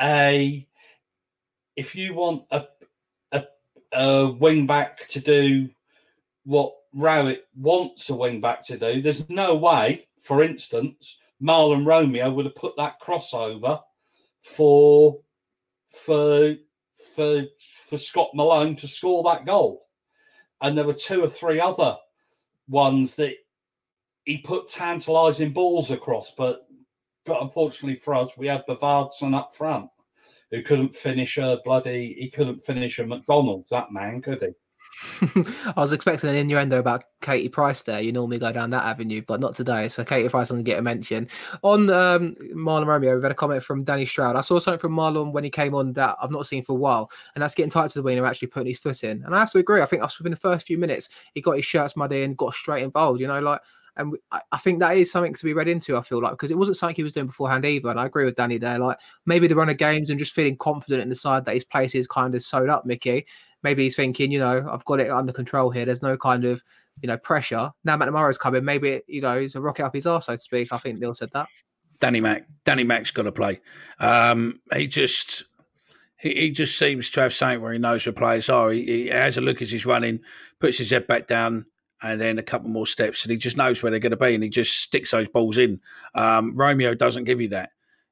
[0.01, 0.67] a,
[1.77, 2.65] if you want a,
[3.33, 3.45] a,
[3.93, 5.69] a wing back to do
[6.45, 12.31] what Rowett wants a wing back to do, there's no way, for instance, Mahlon Romeo
[12.31, 13.81] would have put that crossover
[14.43, 15.19] for
[15.91, 16.55] for
[17.15, 17.45] for
[17.87, 19.87] for Scott Malone to score that goal.
[20.61, 21.97] And there were two or three other
[22.69, 23.35] ones that
[24.25, 26.67] he put tantalising balls across, but
[27.25, 29.89] but unfortunately for us, we had Bodvarsson up front
[30.51, 33.69] who couldn't finish a bloody he couldn't finish a McDonald's.
[33.71, 34.49] That man could he?
[35.23, 38.01] I was expecting an innuendo about Katie Price there.
[38.01, 39.89] You normally go down that avenue, but not today.
[39.89, 41.29] So Katie Price doesn't get a mention.
[41.63, 44.37] On um, Mahlon Romeo, we've had a comment from Danny Stroud.
[44.37, 46.77] I saw something from Mahlon when he came on that I've not seen for a
[46.77, 49.23] while, and that's getting tight to the wiener, actually putting his foot in.
[49.25, 49.83] And I have to agree.
[49.83, 52.83] I think within the first few minutes, he got his shirts muddy and got straight
[52.83, 53.21] involved.
[53.21, 53.61] You know, like
[53.97, 54.17] and
[54.53, 55.97] I think that is something to be read into.
[55.97, 57.89] I feel like because it wasn't something he was doing beforehand either.
[57.91, 58.79] And I agree with Danny there.
[58.79, 61.65] Like maybe the run of games and just feeling confident in the side that his
[61.65, 63.25] place is kind of sewed up, Mickey
[63.65, 65.85] maybe he's thinking, you know, I've got it under control here.
[65.85, 66.63] There's no kind of,
[67.03, 67.73] you know, pressure.
[67.83, 68.65] Now McNamara's coming.
[68.65, 70.69] Maybe, you know, he's a rocket up his arse, so to speak.
[70.71, 71.49] I think Neil said that.
[71.99, 72.47] Danny Mack.
[72.65, 73.61] Danny Mack's got to play.
[73.99, 75.45] Um, he just
[76.19, 78.71] he, he just seems to have something where he knows where players are.
[78.71, 80.21] He, he has a look as he's running,
[80.61, 81.67] puts his head back down,
[82.03, 84.35] and then a couple more steps, and he just knows where they're going to be,
[84.35, 85.81] and he just sticks those balls in.
[86.15, 87.71] Um, Romeo doesn't give you that.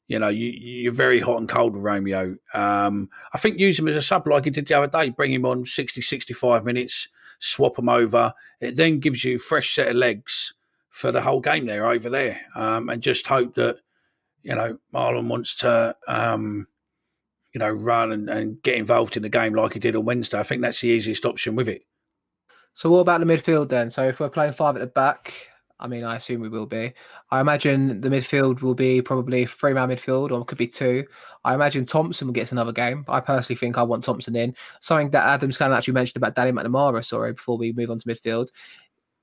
[0.09, 2.37] You know, you, you're very hot and cold with Romeo.
[2.55, 5.11] Um, I think use him as a sub like he did the other day.
[5.11, 8.33] Bring him on 60, 65 minutes, swap him over.
[8.61, 10.55] It then gives you fresh set of legs
[10.91, 12.41] for the whole game there over there.
[12.55, 13.79] Um, and just hope that,
[14.43, 16.67] you know, Mahlon wants to, um,
[17.55, 20.39] you know, run and, and get involved in the game like he did on Wednesday.
[20.39, 21.83] I think that's the easiest option with it.
[22.75, 23.91] So what about the midfield then?
[23.91, 25.49] So if we're playing five at the back,
[25.83, 26.93] I mean, I assume we will be.
[27.33, 31.05] I imagine the midfield will be probably three man midfield, or could be two.
[31.45, 33.05] I imagine Thompson gets another game.
[33.09, 34.55] I personally think I want Thompson in.
[34.81, 37.99] Something that Adams kind of actually mentioned about Danny McNamara, sorry, before we move on
[37.99, 38.51] to midfield.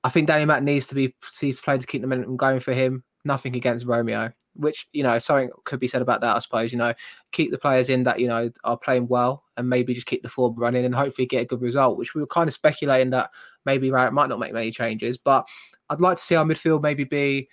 [0.04, 2.60] I think Danny Mac needs to be needs to play to keep the momentum going
[2.60, 3.04] for him.
[3.24, 6.36] Nothing against Romeo, which you know something could be said about that.
[6.36, 6.92] I suppose you know
[7.32, 10.28] keep the players in that you know are playing well, and maybe just keep the
[10.28, 11.96] form running, and hopefully get a good result.
[11.96, 13.30] Which we were kind of speculating that
[13.66, 15.46] maybe Rowett might not make many changes, but
[15.88, 17.48] I'd like to see our midfield maybe be.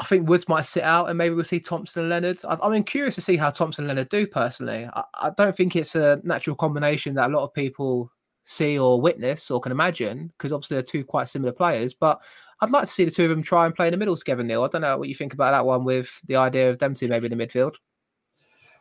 [0.00, 2.40] I think Woods might sit out, and maybe we'll see Thompson and Leonard.
[2.48, 4.26] I, am curious to see how Thompson and Leonard do.
[4.26, 8.10] Personally, I, I don't think it's a natural combination that a lot of people
[8.44, 11.94] see or witness or can imagine, because obviously they're two quite similar players.
[11.94, 12.20] But
[12.60, 14.42] I'd like to see the two of them try and play in the middle together.
[14.42, 16.94] Neil, I don't know what you think about that one with the idea of them
[16.94, 17.74] two maybe in the midfield.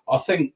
[0.09, 0.53] I think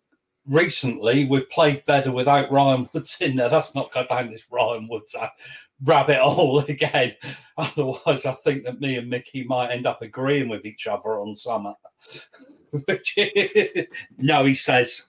[0.48, 3.50] recently we've played better without Ryan Woods in there.
[3.50, 5.16] That's not going down this Ryan Woods.
[5.16, 5.28] Uh,
[5.84, 7.16] rabbit hole again.
[7.58, 11.36] Otherwise, I think that me and Mickey might end up agreeing with each other on
[11.36, 11.74] some.
[14.18, 15.08] No, he says,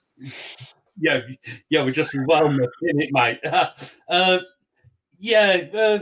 [0.99, 1.21] yeah,
[1.69, 3.39] yeah, we're just well in it, mate.
[4.09, 4.39] Uh,
[5.17, 5.99] yeah, uh,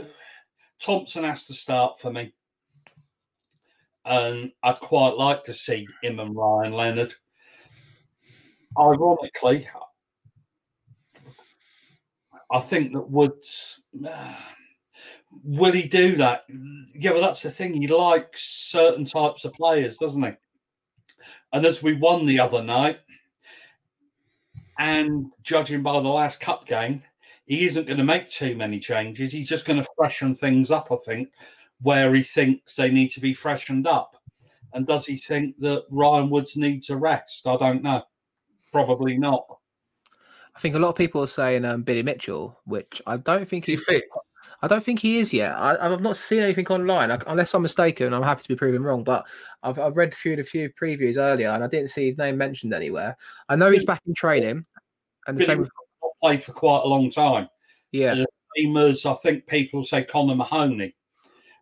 [0.80, 2.32] Thompson has to start for me.
[4.04, 7.14] And I'd quite like to see him and Ryan Leonard.
[8.78, 9.68] Ironically,
[12.50, 13.80] I think that Woods.
[14.06, 14.34] Uh,
[15.44, 16.44] will he do that?
[16.94, 17.72] Yeah, well, that's the thing.
[17.72, 20.32] He likes certain types of players, doesn't he?
[21.52, 23.00] And as we won the other night,
[24.78, 27.02] and judging by the last cup game,
[27.46, 29.32] he isn't going to make too many changes.
[29.32, 31.28] He's just going to freshen things up, I think,
[31.80, 34.16] where he thinks they need to be freshened up.
[34.72, 37.46] And does he think that Ryan Woods needs a rest?
[37.46, 38.02] I don't know.
[38.72, 39.46] Probably not.
[40.54, 43.66] I think a lot of people are saying um, Billy Mitchell, which I don't think
[43.66, 44.04] he's fit.
[44.60, 45.54] I don't think he is yet.
[45.56, 48.12] I, have not seen anything online, unless I'm mistaken.
[48.12, 49.26] I'm happy to be proven wrong, but
[49.62, 52.38] I've, I've read a few, a few previews earlier, and I didn't see his name
[52.38, 53.16] mentioned anywhere.
[53.48, 54.64] I know he's back in training,
[55.26, 55.70] and the Billy same with
[56.00, 57.48] not played for quite a long time.
[57.90, 58.14] yeah.
[58.14, 60.94] The same as I think people say Connor Mahoney.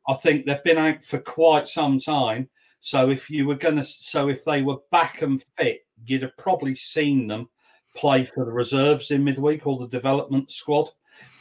[0.06, 2.50] I think they've been out for quite some time.
[2.80, 6.36] So if you were going to, so if they were back and fit, you'd have
[6.36, 7.48] probably seen them
[7.96, 10.88] play for the reserves in midweek or the development squad.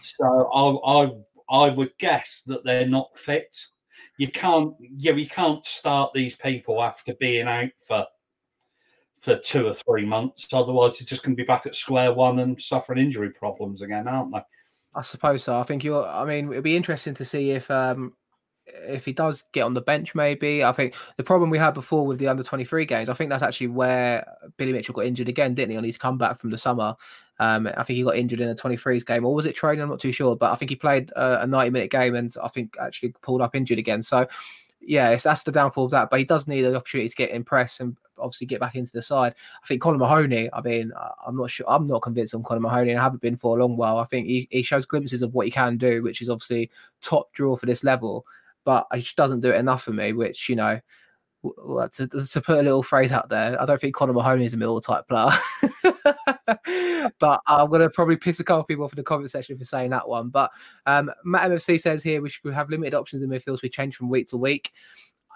[0.01, 3.55] So I, I, I would guess that they're not fit.
[4.17, 8.05] You can't, yeah, you can't start these people after being out for
[9.21, 10.47] for two or three months.
[10.53, 14.07] Otherwise, they're just going to be back at square one and suffering injury problems again,
[14.07, 14.41] aren't they?
[14.95, 15.59] I suppose so.
[15.59, 16.07] I think you're.
[16.07, 18.13] I mean, it'd be interesting to see if um
[18.87, 20.15] if he does get on the bench.
[20.15, 23.09] Maybe I think the problem we had before with the under twenty three games.
[23.09, 24.25] I think that's actually where
[24.57, 25.77] Billy Mitchell got injured again, didn't he?
[25.77, 26.95] On his comeback from the summer.
[27.39, 29.81] Um, I think he got injured in a 23s game, or was it training?
[29.81, 32.35] I'm not too sure, but I think he played uh, a 90 minute game and
[32.43, 34.03] I think actually pulled up injured again.
[34.03, 34.27] So,
[34.81, 36.09] yeah, it's, that's the downfall of that.
[36.09, 39.01] But he does need an opportunity to get impressed and obviously get back into the
[39.01, 39.35] side.
[39.63, 40.49] I think Colin Mahoney.
[40.51, 40.91] I mean,
[41.25, 41.65] I'm not sure.
[41.69, 42.95] I'm not convinced on Colin Mahoney.
[42.95, 43.97] I haven't been for a long while.
[43.97, 46.69] I think he, he shows glimpses of what he can do, which is obviously
[47.01, 48.25] top draw for this level.
[48.65, 50.13] But he just doesn't do it enough for me.
[50.13, 50.79] Which you know,
[51.43, 54.57] to, to put a little phrase out there, I don't think Connor Mahoney is a
[54.57, 55.31] middle type player.
[57.19, 59.57] but I'm going to probably piss a couple of people off in the comment section
[59.57, 60.29] for saying that one.
[60.29, 60.51] But
[60.85, 63.57] um, Matt MFC says here we should have limited options in midfield.
[63.57, 64.71] So we change from week to week.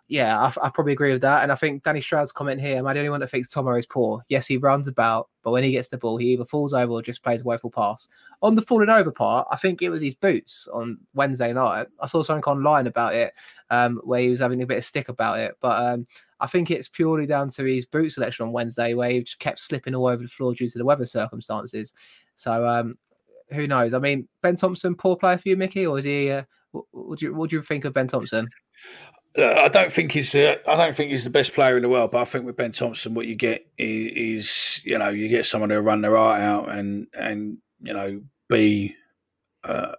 [0.10, 1.44] Yeah, I, I, probably agree with that.
[1.44, 3.74] And I think Danny Stroud's comment here, am I the only one that thinks Tomo
[3.76, 4.22] is poor?
[4.28, 7.02] Yes, he runs about, but when he gets the ball, he either falls over or
[7.02, 8.10] just plays a woeful pass.
[8.44, 11.88] On the falling over part, I think it was his boots on Wednesday night.
[12.00, 13.34] I saw something online about it
[13.72, 15.58] um, where he was having a bit of stick about it.
[15.62, 16.08] But um,
[16.40, 19.60] I think it's purely down to his boot selection on Wednesday, where he just kept
[19.60, 21.94] slipping all over the floor due to the weather circumstances.
[22.36, 22.98] So um,
[23.52, 23.94] who knows?
[23.94, 26.30] I mean, Ben Thompson, poor player for you, Mickey, or is he?
[26.30, 26.44] Uh,
[26.92, 28.50] what, do you what do you think of Ben Thompson?
[29.38, 30.36] I don't think he's.
[30.36, 32.58] Uh, I don't think he's the best player in the world, but I think with
[32.58, 36.16] Ben Thompson, what you get is, is you know, you get someone who run their
[36.16, 38.96] heart out and and you know be
[39.64, 39.94] uh,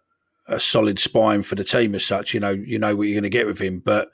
[0.47, 2.35] a solid spine for the team as such.
[2.35, 4.11] You know, you know what you're going to get with him, but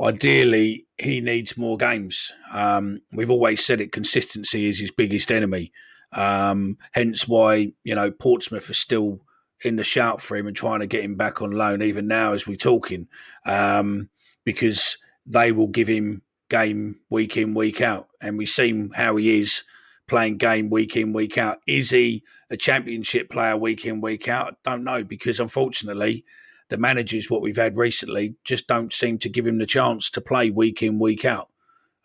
[0.00, 2.32] ideally he needs more games.
[2.52, 5.72] Um, we've always said it: consistency is his biggest enemy.
[6.12, 9.20] Um, hence why you know Portsmouth are still
[9.64, 12.32] in the shout for him and trying to get him back on loan even now
[12.32, 13.08] as we're talking.
[13.46, 14.08] Um,
[14.44, 18.08] because they will give him game week in, week out.
[18.20, 19.62] And we've seen how he is
[20.06, 21.58] playing game week in, week out.
[21.66, 24.56] Is he a championship player week in, week out?
[24.66, 26.24] I don't know because unfortunately,
[26.68, 30.20] the managers, what we've had recently, just don't seem to give him the chance to
[30.20, 31.48] play week in, week out.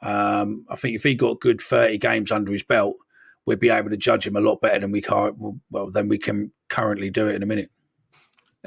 [0.01, 2.97] Um, I think if he got good 30 games under his belt,
[3.45, 6.17] we'd be able to judge him a lot better than we can, well, than we
[6.17, 7.71] can currently do it in a minute.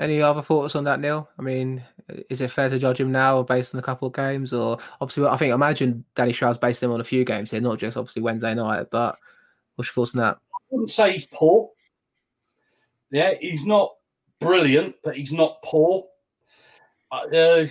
[0.01, 1.29] Any other thoughts on that, Neil?
[1.39, 1.85] I mean,
[2.31, 5.27] is it fair to judge him now based on a couple of games, or obviously,
[5.27, 8.23] I think imagine Danny Stroud's based him on a few games here, not just obviously
[8.23, 8.87] Wednesday night.
[8.91, 9.19] But
[9.77, 10.39] what's your thoughts on that?
[10.55, 11.69] I wouldn't say he's poor.
[13.11, 13.91] Yeah, he's not
[14.41, 16.07] brilliant, but he's not poor.
[17.13, 17.67] Uh,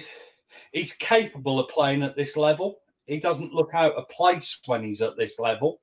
[0.72, 2.80] he's capable of playing at this level.
[3.08, 5.82] He doesn't look out of place when he's at this level,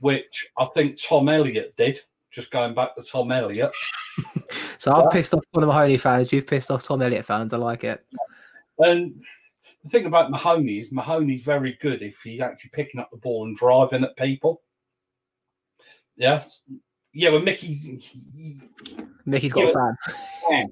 [0.00, 2.00] which I think Tom Elliott did.
[2.30, 3.72] Just going back to Tom Elliott.
[4.78, 5.08] so I've yeah.
[5.10, 6.32] pissed off one of Mahoney fans.
[6.32, 7.52] You've pissed off Tom Elliott fans.
[7.52, 8.04] I like it.
[8.78, 9.22] And
[9.82, 13.46] the thing about Mahoney is Mahoney's very good if he's actually picking up the ball
[13.46, 14.62] and driving at people.
[16.16, 16.44] Yeah.
[17.14, 18.00] Yeah, well, Mickey.
[19.24, 20.68] Mickey's got yeah, a fan.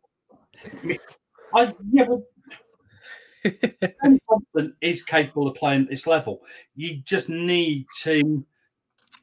[1.55, 2.21] I, yeah, but
[4.03, 6.43] Ben Thompson is capable of playing at this level.
[6.75, 8.45] You just need to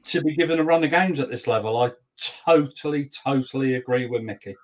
[0.06, 1.78] to be given a run of games at this level.
[1.78, 4.56] I totally, totally agree with Mickey.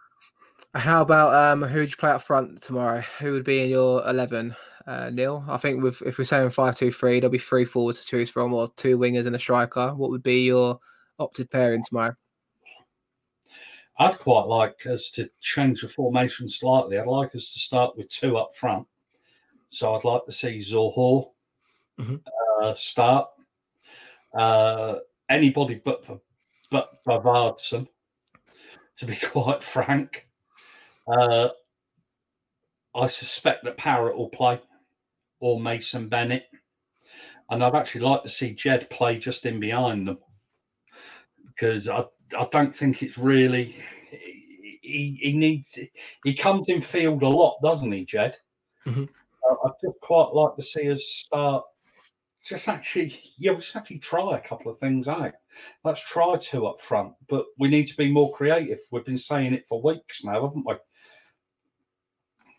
[0.76, 3.02] How about um, who would you play up front tomorrow?
[3.20, 4.56] Who would be in your eleven?
[4.86, 8.02] Uh, Neil, I think with if we're saying five two three, there'll be three forwards
[8.02, 9.94] to choose from, or two wingers and a striker.
[9.96, 10.80] What would be your
[11.18, 12.16] opted pairing tomorrow?
[14.00, 16.98] I'd quite like us to change the formation slightly.
[16.98, 18.88] I'd like us to start with two up front.
[19.72, 21.32] So I'd like to see Zohore
[22.00, 22.22] Mhm.
[22.62, 23.28] uh, start.
[24.34, 26.22] Uh, anybody but for,
[26.72, 27.88] but Bodvarsson,
[28.98, 30.28] to be quite frank.
[31.08, 31.50] Uh,
[32.96, 34.60] I suspect that Parrott will play,
[35.40, 36.46] or Mason Bennett,
[37.50, 40.18] and I'd actually like to see Jed play just in behind them
[41.48, 42.04] because I
[42.38, 43.76] I don't think it's really
[44.82, 45.78] he, he needs
[46.24, 48.38] he comes in field a lot, doesn't he, Jed?
[48.86, 49.08] Mhm.
[49.50, 51.64] Uh, I'd just quite like to see us start
[52.44, 55.34] just actually yeah, let's actually try a couple of things out.
[55.84, 58.80] Let's try two up front, but we need to be more creative.
[58.92, 60.76] We've been saying it for weeks now, haven't we?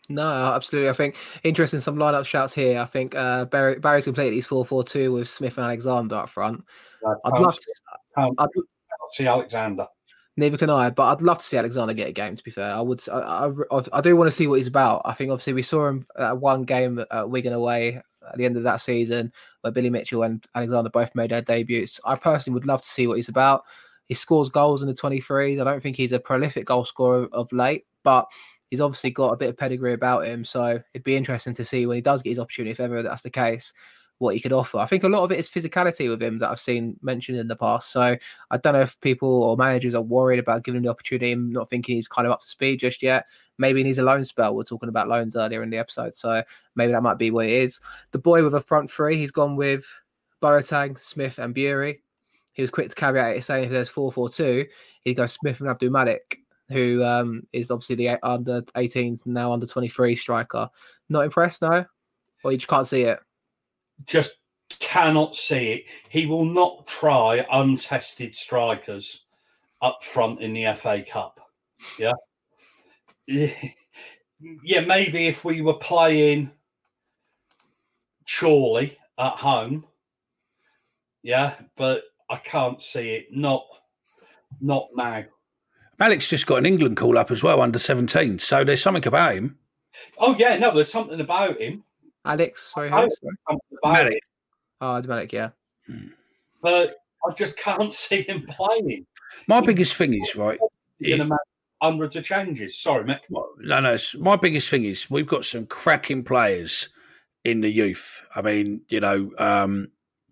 [0.09, 0.89] No, absolutely.
[0.89, 2.79] I think interesting some lineup shouts here.
[2.79, 6.29] I think uh, Barry, Barry's completed his 4 4 2 with Smith and Alexander up
[6.29, 6.63] front.
[7.25, 7.73] I'd love to,
[8.17, 8.49] can't- I'd,
[9.13, 9.87] see Alexander.
[10.37, 12.35] neither can I, but I'd love to see Alexander get a game.
[12.35, 13.01] To be fair, I would.
[13.09, 15.01] I, I, I do want to see what he's about.
[15.05, 18.57] I think obviously we saw him at one game at Wigan away at the end
[18.57, 21.99] of that season where Billy Mitchell and Alexander both made their debuts.
[22.05, 23.63] I personally would love to see what he's about.
[24.07, 25.61] He scores goals in the 23s.
[25.61, 28.25] I don't think he's a prolific goal scorer of late, but
[28.69, 30.43] he's obviously got a bit of pedigree about him.
[30.43, 33.21] So it'd be interesting to see when he does get his opportunity, if ever that's
[33.21, 33.73] the case,
[34.21, 34.77] what he could offer.
[34.77, 37.47] I think a lot of it is physicality with him that I've seen mentioned in
[37.47, 37.91] the past.
[37.91, 38.15] So
[38.51, 41.51] I don't know if people or managers are worried about giving him the opportunity and
[41.51, 43.25] not thinking he's kind of up to speed just yet.
[43.57, 44.55] Maybe he needs a loan spell.
[44.55, 46.13] We're talking about loans earlier in the episode.
[46.13, 46.43] So
[46.75, 47.79] maybe that might be what it is.
[48.11, 49.91] The boy with a front three, he's gone with
[50.41, 51.99] Boateng, Smith, and Burey.
[52.53, 54.65] He was quick to caveat it, saying if there's 4 4 2,
[55.01, 56.37] he'd go Smith and Abdul Malik,
[56.69, 60.69] who um, is obviously the under 18s, now under 23 striker.
[61.09, 61.85] Not impressed, no?
[62.43, 63.19] Or you just can't see it?
[64.05, 64.33] Just
[64.79, 65.83] cannot see it.
[66.09, 69.25] He will not try untested strikers
[69.81, 71.39] up front in the FA Cup.
[71.97, 72.13] Yeah.
[74.63, 76.49] Yeah, maybe if we were playing
[78.27, 79.85] Chorley at home.
[81.23, 83.27] Yeah, but I can't see it.
[83.31, 83.65] Not
[84.59, 85.23] not now.
[85.99, 88.39] Alex just got an England call up as well, under 17.
[88.39, 89.57] So there's something about him.
[90.17, 91.83] Oh yeah, no, there's something about him.
[92.25, 92.95] Alex, sorry, who?
[92.95, 93.09] Sorry.
[93.47, 94.13] Something about
[94.81, 95.49] Oh, Abdul Malik, yeah.
[96.61, 96.95] but
[97.27, 99.05] I just can't see him playing.
[99.47, 100.59] My biggest thing is, right,
[100.99, 101.31] You're going
[101.81, 102.79] hundreds of changes.
[102.79, 103.19] Sorry, Mick.
[103.29, 103.97] No, no.
[104.19, 106.89] My biggest thing is we've got some cracking players
[107.43, 108.21] in the youth.
[108.35, 109.89] I mean, you know, um,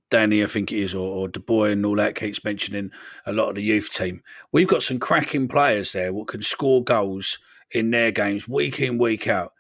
[0.10, 2.92] Danny, I think it is, or, or De Boy and all that keeps mentioning
[3.26, 4.22] a lot of the youth team.
[4.52, 7.38] We've got some cracking players there what can score goals
[7.72, 9.54] in their games week in, week out.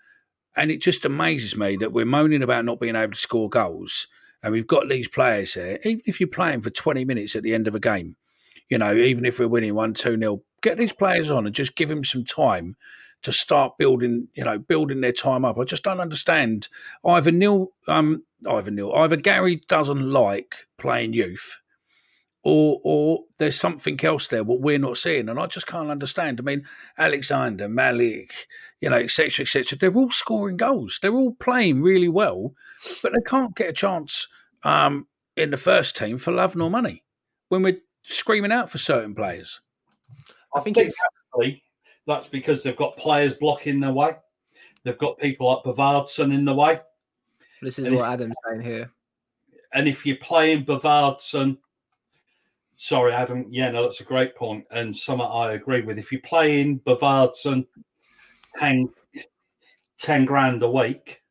[0.55, 4.07] And it just amazes me that we're moaning about not being able to score goals.
[4.41, 5.79] And we've got these players here.
[5.83, 8.15] Even if you're playing for 20 minutes at the end of a game,
[8.69, 11.75] you know, even if we're winning 1 2 nil, get these players on and just
[11.75, 12.75] give them some time
[13.21, 15.57] to start building, you know, building their time up.
[15.57, 16.69] I just don't understand.
[17.03, 21.57] Either Neil, um, either Neil, either Gary doesn't like playing youth,
[22.43, 26.39] or or there's something else there what we're not seeing, and I just can't understand.
[26.39, 26.65] I mean,
[26.97, 28.33] Alexander, Malik,
[28.81, 29.77] you know, etc., etc.
[29.77, 30.99] They're all scoring goals.
[31.01, 32.53] They're all playing really well,
[33.03, 34.27] but they can't get a chance
[34.63, 37.03] um, in the first team for love nor money
[37.49, 39.61] when we're screaming out for certain players.
[40.55, 40.95] I think it's
[41.33, 41.63] actually
[42.07, 44.15] that's because they've got players blocking their way.
[44.83, 46.79] They've got people like Bodvarsson in the way.
[47.61, 48.91] this is And what if- Adam's saying here.
[49.73, 51.57] And if you're playing Bodvarsson,
[52.79, 55.99] sorry, Adam, yeah, no, that's a great point, and some I agree with.
[55.99, 57.67] If you're playing Bodvarsson
[58.57, 58.89] 10,
[59.99, 61.21] 10 grand a week,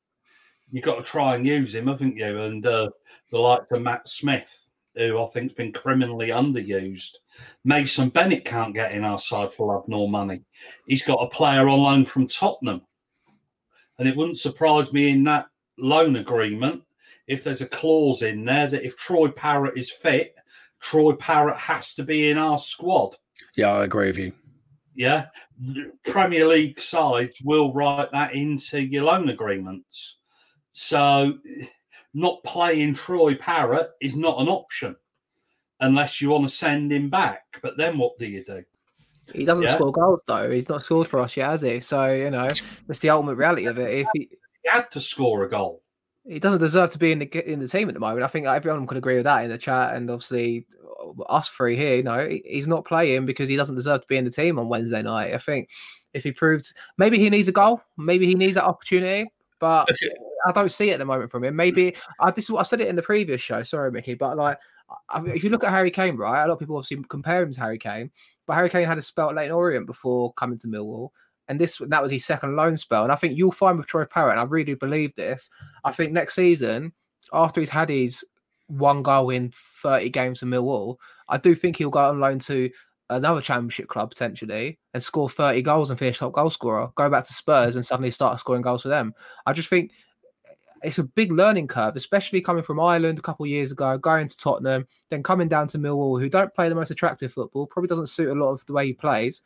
[0.71, 2.43] you've got to try and use him, haven't you?
[2.43, 2.91] And uh,
[3.33, 7.13] the likes of Matt Smith, who I think's been criminally underused.
[7.65, 10.43] Mason Bennett can't get in our side for love nor money.
[10.87, 12.83] He's got a player on loan from Tottenham.
[13.99, 15.47] And it wouldn't surprise me in that
[15.79, 16.83] loan agreement
[17.27, 20.35] if there's a clause in there that if Troy Parrott is fit,
[20.81, 23.17] Troy Parrott has to be in our squad.
[23.57, 24.33] Yeah, I agree with you.
[24.95, 25.27] Yeah.
[25.61, 30.19] The Premier League sides will write that into your loan agreements.
[30.73, 31.39] So
[32.15, 34.97] not playing Troy Parrott is not an option
[35.81, 37.43] unless you want to send him back.
[37.63, 38.65] But then what do you do?
[39.33, 39.75] He doesn't Yeah.
[39.75, 40.51] score goals though.
[40.51, 41.81] He's not scored for us yet, has he?
[41.81, 42.49] So you know,
[42.87, 44.01] that's the ultimate reality of it.
[44.01, 44.21] If he,
[44.63, 45.83] He had to score a goal.
[46.29, 48.23] He doesn't deserve to be in the in the team at the moment.
[48.23, 50.67] I think everyone could agree with that in the chat, and obviously
[51.01, 54.19] uh, us three here, you know, he's not playing because he doesn't deserve to be
[54.19, 55.35] in the team on Wednesday night.
[55.35, 55.71] I think
[56.13, 59.89] if he proves, maybe he needs a goal, maybe he needs that opportunity, but
[60.47, 61.57] I don't see it at the moment from him.
[61.57, 63.63] Maybe I this is what I said it in the previous show.
[63.63, 64.59] Sorry, Mickey, but like
[65.27, 67.61] if you look at Harry Kane, right, a lot of people obviously compare him to
[67.61, 68.11] Harry Kane,
[68.47, 71.11] but Harry Kane had a spell at Leyton Orient before coming to Millwall.
[71.49, 73.03] And this that was his second loan spell.
[73.03, 75.51] And I think you'll find with Troy Parrott, and I really believe this.
[75.85, 76.93] I think next season,
[77.33, 78.25] after he's had his
[78.67, 80.97] one goal in 30 games for Millwall,
[81.29, 82.71] I do think he'll go on loan to
[83.11, 87.25] another championship club potentially and score 30 goals and finish top goal scorer, go back
[87.25, 89.15] to Spurs and suddenly start scoring goals for them.
[89.47, 89.93] I just think
[90.83, 94.29] it's a big learning curve, especially coming from Ireland a couple of years ago, going
[94.29, 97.89] to Tottenham, then coming down to Millwall, who don't play the most attractive football, probably
[97.89, 99.43] doesn't suit a lot of the way he plays.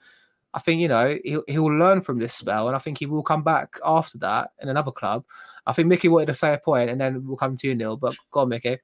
[0.55, 3.23] I think you know he'll he'll learn from this spell, and I think he will
[3.23, 5.25] come back after that in another club.
[5.67, 7.97] I think Mickey wanted to say a point, and then we'll come to you, Neil.
[7.97, 8.79] But go on, Mickey.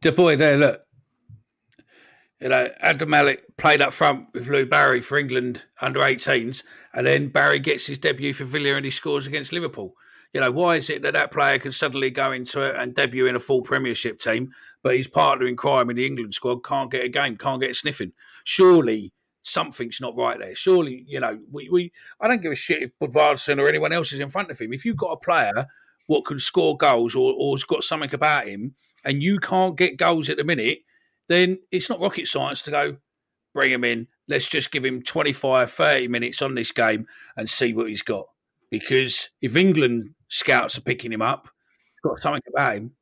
[0.00, 0.80] The boy there, look.
[2.40, 6.62] You know, Adam Malik played up front with Lou Barry for England under 18s,
[6.92, 9.94] and then Barry gets his debut for Villa and he scores against Liverpool.
[10.34, 13.28] You know, why is it that that player can suddenly go into it and debut
[13.28, 14.52] in a full Premiership team,
[14.82, 17.70] but his partner in crime in the England squad can't get a game, can't get
[17.70, 18.12] a sniffing?
[18.42, 19.12] Surely
[19.44, 20.54] something's not right there.
[20.54, 24.12] Surely, you know, we, we I don't give a shit if Bodvarsson or anyone else
[24.12, 24.72] is in front of him.
[24.72, 25.66] If you've got a player
[26.06, 28.74] what can score goals or, or has got something about him
[29.04, 30.80] and you can't get goals at the minute,
[31.28, 32.96] then it's not rocket science to go
[33.54, 34.06] bring him in.
[34.28, 38.26] Let's just give him 25, 30 minutes on this game and see what he's got.
[38.70, 41.48] Because if England scouts are picking him up,
[42.02, 42.92] got something about him.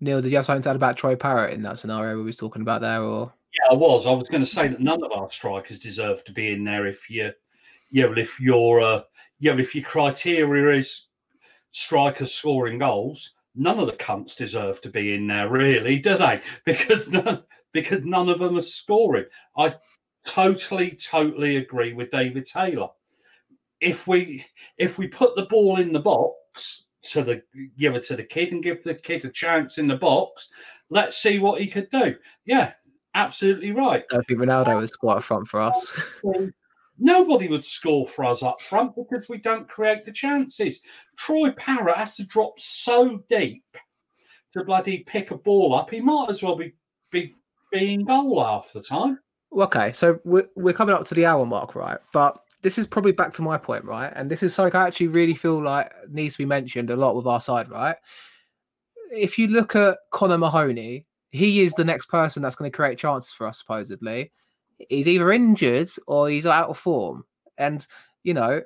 [0.00, 2.36] Neil, did you have something to add about Troy Parrott in that scenario we was
[2.36, 3.32] talking about there, or?
[3.56, 4.06] Yeah, I was.
[4.06, 6.86] I was going to say that none of our strikers deserve to be in there
[6.86, 7.32] if you,
[7.90, 9.02] yeah, well, if your, uh,
[9.38, 11.06] yeah, well, if your criteria is
[11.70, 16.40] strikers scoring goals, none of the cunts deserve to be in there, really, do they?
[16.64, 17.42] Because none,
[17.72, 19.26] because none of them are scoring.
[19.56, 19.74] I
[20.26, 22.88] totally, totally agree with David Taylor.
[23.80, 24.44] If we
[24.78, 27.42] if we put the ball in the box to the
[27.78, 30.48] give it to the kid and give the kid a chance in the box,
[30.88, 32.16] let's see what he could do.
[32.46, 32.72] Yeah,
[33.16, 34.04] absolutely right.
[34.12, 35.98] I think Ronaldo was quite front for us.
[36.98, 40.80] Nobody would score for us up front because we don't create the chances.
[41.16, 43.64] Troy Parrott has to drop so deep
[44.52, 45.90] to bloody pick a ball up.
[45.90, 46.72] He might as well be
[47.10, 47.34] be
[47.70, 49.18] being goal half the time.
[49.52, 51.98] Okay, so we're, we're coming up to the hour mark, right?
[52.12, 54.12] But this is probably back to my point, right?
[54.16, 57.14] And this is something I actually really feel like needs to be mentioned a lot
[57.14, 57.96] with our side, right?
[59.12, 62.98] If you look at Connor Mahoney, he is the next person that's going to create
[62.98, 64.32] chances for us, supposedly.
[64.88, 67.24] He's either injured or he's out of form.
[67.58, 67.86] And,
[68.22, 68.62] you know,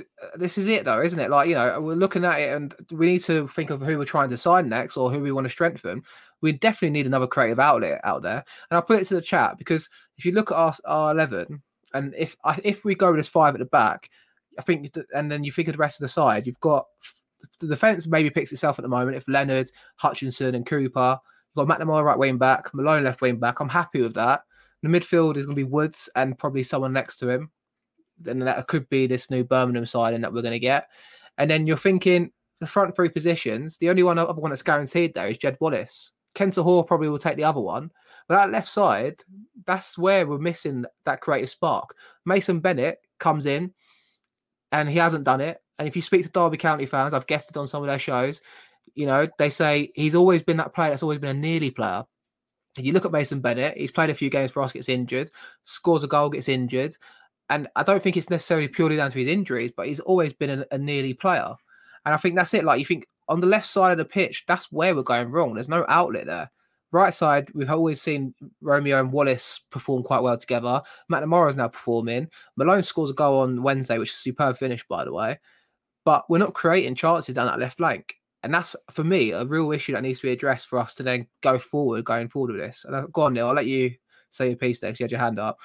[0.00, 1.30] uh, this is it though, isn't it?
[1.30, 4.04] Like, you know, we're looking at it and we need to think of who we're
[4.04, 6.02] trying to sign next or who we want to strengthen.
[6.40, 8.44] We definitely need another creative outlet out there.
[8.70, 11.62] And I'll put it to the chat because if you look at our, our 11,
[11.94, 14.10] and if if we go with this five at the back,
[14.58, 16.86] I think, and then you think of the rest of the side, you've got
[17.60, 19.16] the defense maybe picks itself at the moment.
[19.16, 21.18] If Leonard, Hutchinson, and Cooper,
[21.56, 23.60] you've got McNamara right wing back, Malone left wing back.
[23.60, 24.42] I'm happy with that.
[24.82, 27.50] The midfield is going to be Woods and probably someone next to him.
[28.20, 30.88] Then that could be this new Birmingham signing that we're going to get.
[31.36, 32.30] And then you're thinking
[32.60, 33.76] the front three positions.
[33.78, 36.12] The only one other one that's guaranteed there is Jed Wallace.
[36.34, 37.90] Ken Zohore probably will take the other one.
[38.28, 39.22] But that left side,
[39.66, 41.94] that's where we're missing that creative spark.
[42.26, 43.72] Mason Bennett comes in
[44.70, 45.62] and he hasn't done it.
[45.78, 48.42] And if you speak to Derby County fans, I've guested on some of their shows,
[48.98, 52.02] you know, they say he's always been that player that's always been a nearly player.
[52.76, 55.30] And you look at Mason Bennett, he's played a few games for us, gets injured,
[55.62, 56.96] scores a goal, gets injured.
[57.48, 60.50] And I don't think it's necessarily purely down to his injuries, but he's always been
[60.50, 61.54] a, a nearly player.
[62.04, 62.64] And I think that's it.
[62.64, 65.54] Like you think on the left side of the pitch, that's where we're going wrong.
[65.54, 66.50] There's no outlet there.
[66.90, 70.82] Right side, we've always seen Romeo and Wallace perform quite well together.
[71.12, 72.28] McNamara is now performing.
[72.56, 75.38] Malone scores a goal on Wednesday, which is superb finish, by the way.
[76.04, 78.17] But we're not creating chances down that left flank.
[78.42, 81.02] And that's, for me, a real issue that needs to be addressed for us to
[81.02, 82.84] then go forward, going forward with this.
[82.84, 83.94] And I've, go on, Neil, I'll let you
[84.30, 85.58] say your piece there you had your hand up.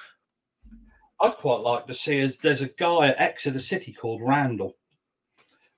[1.22, 4.76] I'd quite like to see as there's a guy at Exeter City called Randell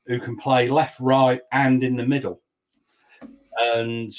[0.07, 2.41] who can play left, right, and in the middle.
[3.59, 4.13] And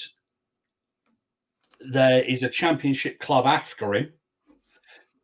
[1.80, 4.12] there is a championship club after him.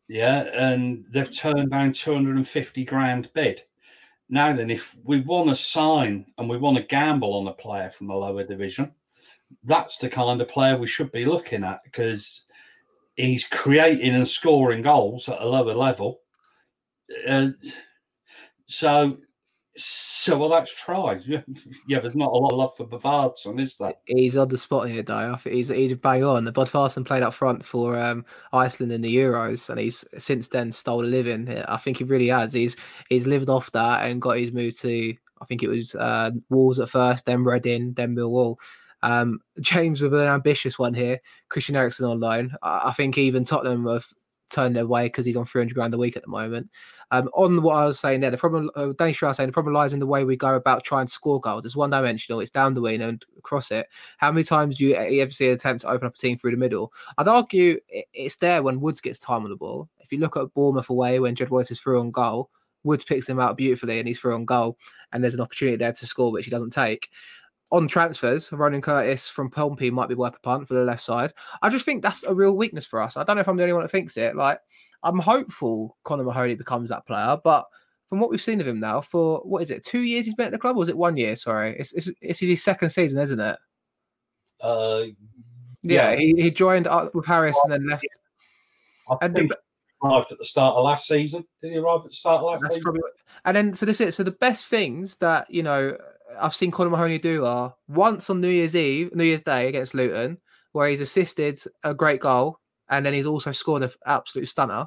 [0.08, 3.62] Yeah, and they've turned down 250 grand bid.
[4.32, 7.90] Now then, if we want to sign and we want to gamble on a player
[7.90, 8.90] from the lower division,
[9.64, 12.44] that's the kind of player we should be looking at because
[13.16, 16.20] he's creating and scoring goals at a lower level.
[17.28, 17.48] Uh,
[18.68, 19.18] so
[19.76, 21.24] So well, that's tried.
[21.88, 23.94] Yeah, there's not a lot of love for Bodvarsson, is there?
[24.06, 25.02] He's on the spot here,
[25.36, 26.44] think he's he's bang on.
[26.44, 30.72] The Bodvarsson played up front for um, Iceland in the Euros, and he's since then
[30.72, 31.48] stole a living.
[31.68, 32.52] I think he really has.
[32.52, 32.76] He's
[33.08, 35.14] he's lived off that and got his move to.
[35.40, 38.56] I think it was uh, Wolves at first, then Reading, then Millwall.
[39.02, 41.20] Um, James with an ambitious one here.
[41.48, 42.54] Christian Eriksen on loan.
[42.62, 44.06] I, I think even Tottenham have
[44.52, 46.70] turned away because he's on 300 grand a week at the moment.
[47.12, 49.74] Um, on what I was saying there, the problem, uh, Danny Stroud saying the problem
[49.74, 51.66] lies in the way we go about trying to score goals.
[51.66, 52.40] It's one dimensional.
[52.40, 53.86] It's down the wing and across it.
[54.16, 56.52] How many times do you ever see an attempt to open up a team through
[56.52, 56.90] the middle?
[57.18, 57.78] I'd argue
[58.14, 59.90] it's there when Woods gets time on the ball.
[60.00, 62.48] If you look at Bournemouth away when Jed Wallace is through on goal,
[62.82, 64.78] Woods picks him out beautifully and he's through on goal,
[65.12, 67.10] and there's an opportunity there to score which he doesn't take
[67.72, 71.32] on transfers, Ronan Curtis from Pompey might be worth a punt for the left side.
[71.62, 73.16] I just think that's a real weakness for us.
[73.16, 74.36] I don't know if I'm the only one that thinks it.
[74.36, 74.60] Like,
[75.02, 77.66] I'm hopeful Connor Mahoney becomes that player, but
[78.08, 80.46] from what we've seen of him now, for what is it, two years he's been
[80.46, 81.34] at the club, or was it one year?
[81.34, 83.58] Sorry, it's it's, it's his second season, isn't it?
[84.60, 85.04] Uh,
[85.82, 86.16] yeah, yeah.
[86.16, 88.04] He, he joined up with Harris and then left.
[89.08, 89.58] I and think the,
[90.06, 91.42] arrived at the start of last season.
[91.62, 92.82] Did he arrive at the start of last season?
[92.82, 93.00] Probably,
[93.46, 95.96] and then so this is so the best things that you know
[96.40, 99.94] I've seen Connor Mahoney do are once on New Year's Eve, New Year's Day against
[99.94, 100.38] Luton,
[100.72, 102.58] where he's assisted a great goal
[102.88, 104.86] and then he's also scored an absolute stunner.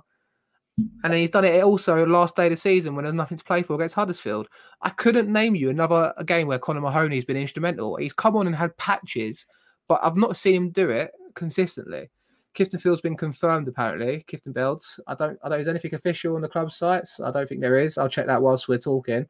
[0.77, 3.43] And then he's done it also last day of the season when there's nothing to
[3.43, 4.47] play for against Huddersfield.
[4.81, 7.95] I couldn't name you another game where Connor Mahoney's been instrumental.
[7.95, 9.45] He's come on and had patches,
[9.87, 12.09] but I've not seen him do it consistently.
[12.55, 14.25] Clifton Field's been confirmed apparently.
[14.27, 14.99] Clifton Fields.
[15.07, 15.37] I don't.
[15.43, 15.59] I don't.
[15.59, 17.19] Is anything official on the club sites?
[17.19, 17.97] I don't think there is.
[17.97, 19.25] I'll check that whilst we're talking.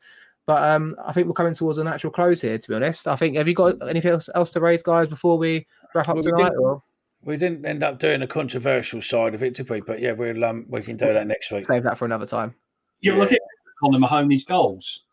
[0.48, 2.58] But um, I think we're coming towards a natural close here.
[2.58, 5.38] To be honest, I think have you got anything else, else to raise, guys, before
[5.38, 6.52] we wrap up well, tonight?
[6.52, 6.82] We didn't,
[7.24, 9.82] we didn't, end up doing a controversial side of it, did we?
[9.82, 11.66] But yeah, we'll um, we can do that next week.
[11.66, 12.54] Save that for another time.
[13.02, 13.20] You yeah.
[13.20, 13.40] look at
[13.82, 15.06] Connor Mahoney's goals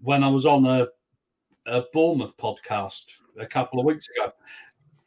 [0.00, 0.88] when I was on a,
[1.66, 3.04] a Bournemouth podcast
[3.38, 4.32] a couple of weeks ago.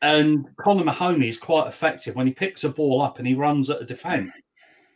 [0.01, 3.69] And Connor Mahoney is quite effective when he picks a ball up and he runs
[3.69, 4.31] at a defence.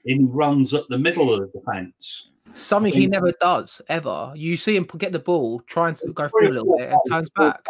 [0.07, 2.31] He runs at the middle of the defence.
[2.55, 4.31] Something he never does ever.
[4.35, 7.29] You see him get the ball, trying to go through a little bit, and turns
[7.31, 7.67] back.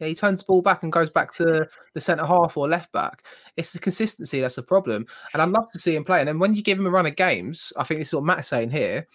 [0.00, 2.90] Yeah, he turns the ball back and goes back to the centre half or left
[2.90, 3.24] back.
[3.56, 5.06] It's the consistency that's the problem.
[5.32, 6.18] And I'd love to see him play.
[6.18, 8.24] And then when you give him a run of games, I think this is what
[8.24, 9.06] Matt's saying here.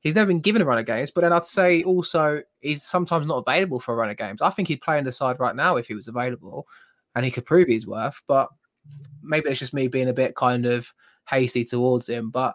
[0.00, 3.26] He's never been given a run of games, but then I'd say also he's sometimes
[3.26, 4.40] not available for a run of games.
[4.40, 6.66] I think he'd play in the side right now if he was available
[7.14, 8.20] and he could prove his worth.
[8.26, 8.48] But
[9.22, 10.92] maybe it's just me being a bit kind of
[11.28, 12.30] hasty towards him.
[12.30, 12.54] But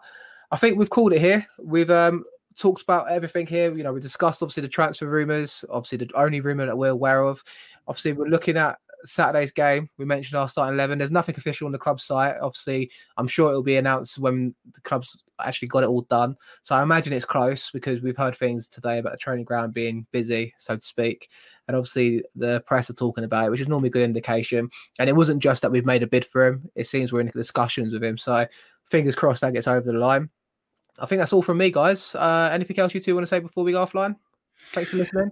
[0.50, 1.46] I think we've called it here.
[1.58, 2.24] We've um,
[2.58, 3.74] talked about everything here.
[3.74, 7.22] You know, we discussed obviously the transfer rumours, obviously the only rumour that we're aware
[7.22, 7.42] of.
[7.86, 9.88] Obviously, we're looking at Saturday's game.
[9.98, 10.98] We mentioned our starting 11.
[10.98, 12.36] There's nothing official on the club site.
[12.40, 16.36] Obviously, I'm sure it'll be announced when the club's actually got it all done.
[16.62, 20.06] So I imagine it's close because we've heard things today about the training ground being
[20.12, 21.28] busy, so to speak.
[21.66, 24.68] And obviously, the press are talking about it, which is normally a good indication.
[24.98, 27.28] And it wasn't just that we've made a bid for him, it seems we're in
[27.28, 28.18] discussions with him.
[28.18, 28.46] So
[28.84, 30.30] fingers crossed that gets over the line.
[30.98, 32.14] I think that's all from me, guys.
[32.14, 34.16] Uh, anything else you two want to say before we go offline?
[34.72, 35.30] Thanks for listening.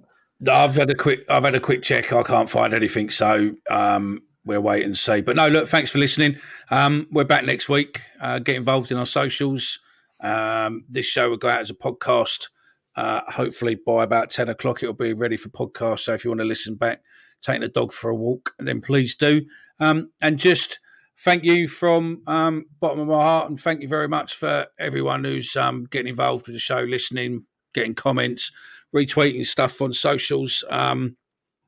[0.51, 2.13] I've had a quick, I've had a quick check.
[2.13, 5.21] I can't find anything, so um, we'll wait and see.
[5.23, 6.37] But no, look, thanks for listening.
[6.71, 8.03] Um, we're back next week.
[8.21, 9.79] Uh, get involved in our socials.
[10.21, 12.49] Um, this show will go out as a podcast.
[12.97, 16.01] Uh, hopefully by about ten o'clock, it'll be ready for podcast.
[16.01, 17.03] So if you want to listen back,
[17.43, 19.43] take the dog for a walk, then please do.
[19.81, 20.81] Um, and just
[21.19, 25.25] thank you from um, bottom of my heart, and thank you very much for everyone
[25.25, 28.51] who's um, getting involved with the show, listening, getting comments,
[28.97, 30.65] retweeting stuff on socials.
[30.71, 31.17] Um,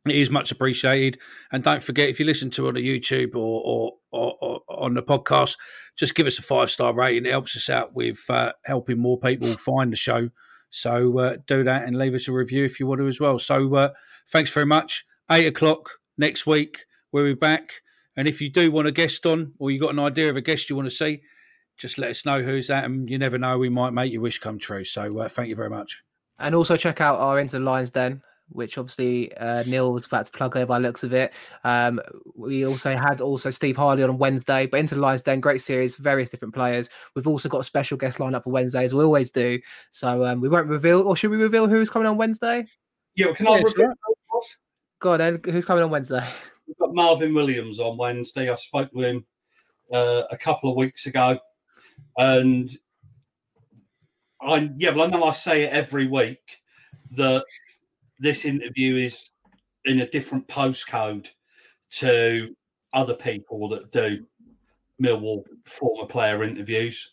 [0.07, 1.21] it is much appreciated,
[1.53, 4.95] and don't forget if you listen to it on YouTube or, or, or, or on
[4.95, 5.57] the podcast,
[5.97, 7.27] just give us a five star rating.
[7.27, 10.31] It helps us out with uh, helping more people find the show.
[10.71, 13.39] So uh, do that and leave us a review if you want to as well.
[13.39, 13.91] So uh,
[14.31, 15.05] thanks very much.
[15.31, 16.85] Eight o'clock next week.
[17.13, 17.81] We'll be back.
[18.17, 20.41] And if you do want a guest on, or you got an idea of a
[20.41, 21.23] guest you want to see,
[21.79, 24.39] just let us know who's that, and you never know, we might make your wish
[24.39, 24.85] come true.
[24.85, 26.03] So uh, thank you very much.
[26.39, 30.27] And also check out our Into the Lions Den, which obviously uh, Neil was about
[30.27, 31.35] to plug there by looks of it.
[31.65, 32.01] Um,
[32.35, 35.97] we also had also Steve Harley on Wednesday, but Into the Lions Den, great series,
[35.97, 36.89] various different players.
[37.15, 39.61] We've also got a special guest lineup for Wednesday, as we always do.
[39.91, 42.67] So um, we won't reveal, or should we reveal who's coming on Wednesday?
[43.17, 43.93] Yeah, can I reveal?
[45.01, 45.41] Go on, then.
[45.45, 46.27] Who's coming on Wednesday?
[46.67, 48.51] We've got Marvin Williams on Wednesday.
[48.51, 49.25] I spoke to him
[49.93, 51.39] uh, a couple of weeks ago,
[52.17, 52.71] and
[54.41, 56.41] I yeah, well, I know I say it every week
[57.17, 57.45] that
[58.19, 59.31] this interview is
[59.85, 61.27] in a different postcode
[61.91, 62.55] to
[62.93, 64.25] other people that do
[65.03, 67.13] Millwall former player interviews.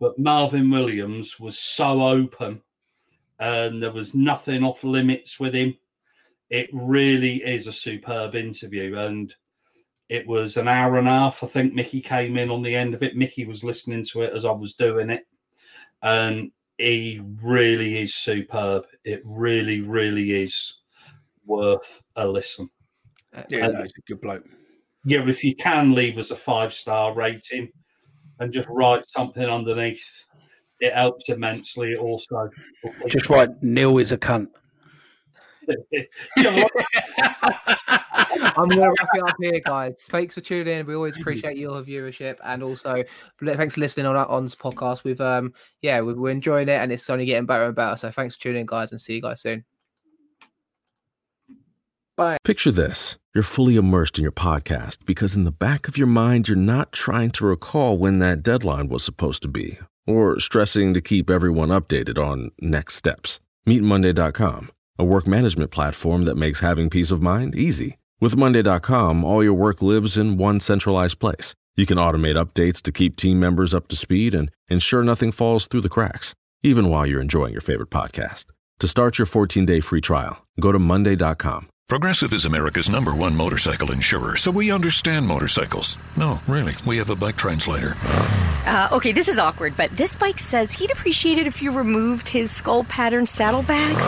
[0.00, 2.60] But Marvin Williams was so open
[3.38, 5.74] and there was nothing off limits with him.
[6.50, 9.34] It really is a superb interview, and
[10.08, 11.42] it was an hour and a half.
[11.42, 13.16] I think Mickey came in on the end of it.
[13.16, 15.26] Mickey was listening to it as I was doing it,
[16.02, 18.84] and he really is superb.
[19.04, 20.80] It really, really is
[21.44, 22.68] worth a listen.
[23.34, 24.44] Uh, yeah, And- no, he's a good bloke.
[25.04, 27.70] yeah, if you can leave us a five star rating
[28.40, 30.04] and just write something underneath,
[30.80, 31.96] it helps immensely.
[31.96, 32.50] Also
[33.08, 34.48] Just write Neil is a cunt.
[38.56, 40.06] I'm going to wrap it up here, guys.
[40.08, 40.86] Thanks for tuning in.
[40.86, 43.04] We always appreciate your viewership, and also
[43.44, 45.04] thanks for listening on our on this podcast.
[45.04, 45.52] We've um
[45.82, 47.96] yeah we- we're enjoying it, and it's only getting better and better.
[47.96, 49.64] So thanks for tuning in, guys, and see you guys soon.
[52.16, 52.38] Bye.
[52.44, 56.48] Picture this you're fully immersed in your podcast because in the back of your mind,
[56.48, 61.02] you're not trying to recall when that deadline was supposed to be or stressing to
[61.02, 63.40] keep everyone updated on next steps.
[63.66, 67.98] Meet Monday.com, a work management platform that makes having peace of mind easy.
[68.18, 71.54] With Monday.com, all your work lives in one centralized place.
[71.76, 75.66] You can automate updates to keep team members up to speed and ensure nothing falls
[75.66, 76.32] through the cracks,
[76.62, 78.46] even while you're enjoying your favorite podcast.
[78.78, 81.68] To start your 14 day free trial, go to Monday.com.
[81.88, 85.98] Progressive is America's number one motorcycle insurer, so we understand motorcycles.
[86.16, 87.94] No, really, we have a bike translator.
[88.66, 92.26] Uh, okay, this is awkward, but this bike says he'd appreciate it if you removed
[92.26, 94.04] his skull pattern saddlebags.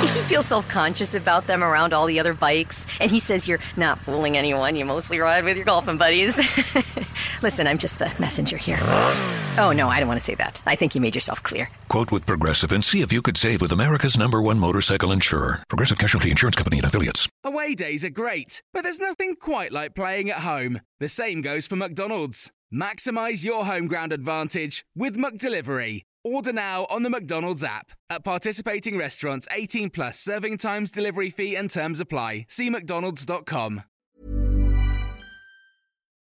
[0.16, 3.58] he feels self conscious about them around all the other bikes, and he says you're
[3.76, 4.74] not fooling anyone.
[4.74, 6.38] You mostly ride with your golfing buddies.
[7.42, 8.78] Listen, I'm just the messenger here.
[8.80, 10.62] Oh, no, I don't want to say that.
[10.66, 11.68] I think you made yourself clear.
[11.88, 15.62] Quote with Progressive and see if you could save with America's number one motorcycle insurer.
[15.68, 17.17] Progressive Casualty Insurance Company and affiliates.
[17.44, 20.80] Away days are great, but there's nothing quite like playing at home.
[21.00, 22.50] The same goes for McDonald's.
[22.72, 26.02] Maximize your home ground advantage with McDelivery.
[26.24, 27.92] Order now on the McDonald's app.
[28.10, 32.44] At participating restaurants, 18 plus serving times, delivery fee, and terms apply.
[32.48, 33.82] See McDonald's.com.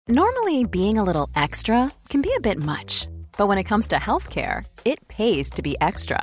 [0.06, 3.08] Normally, being a little extra can be a bit much,
[3.38, 6.22] but when it comes to healthcare, it pays to be extra.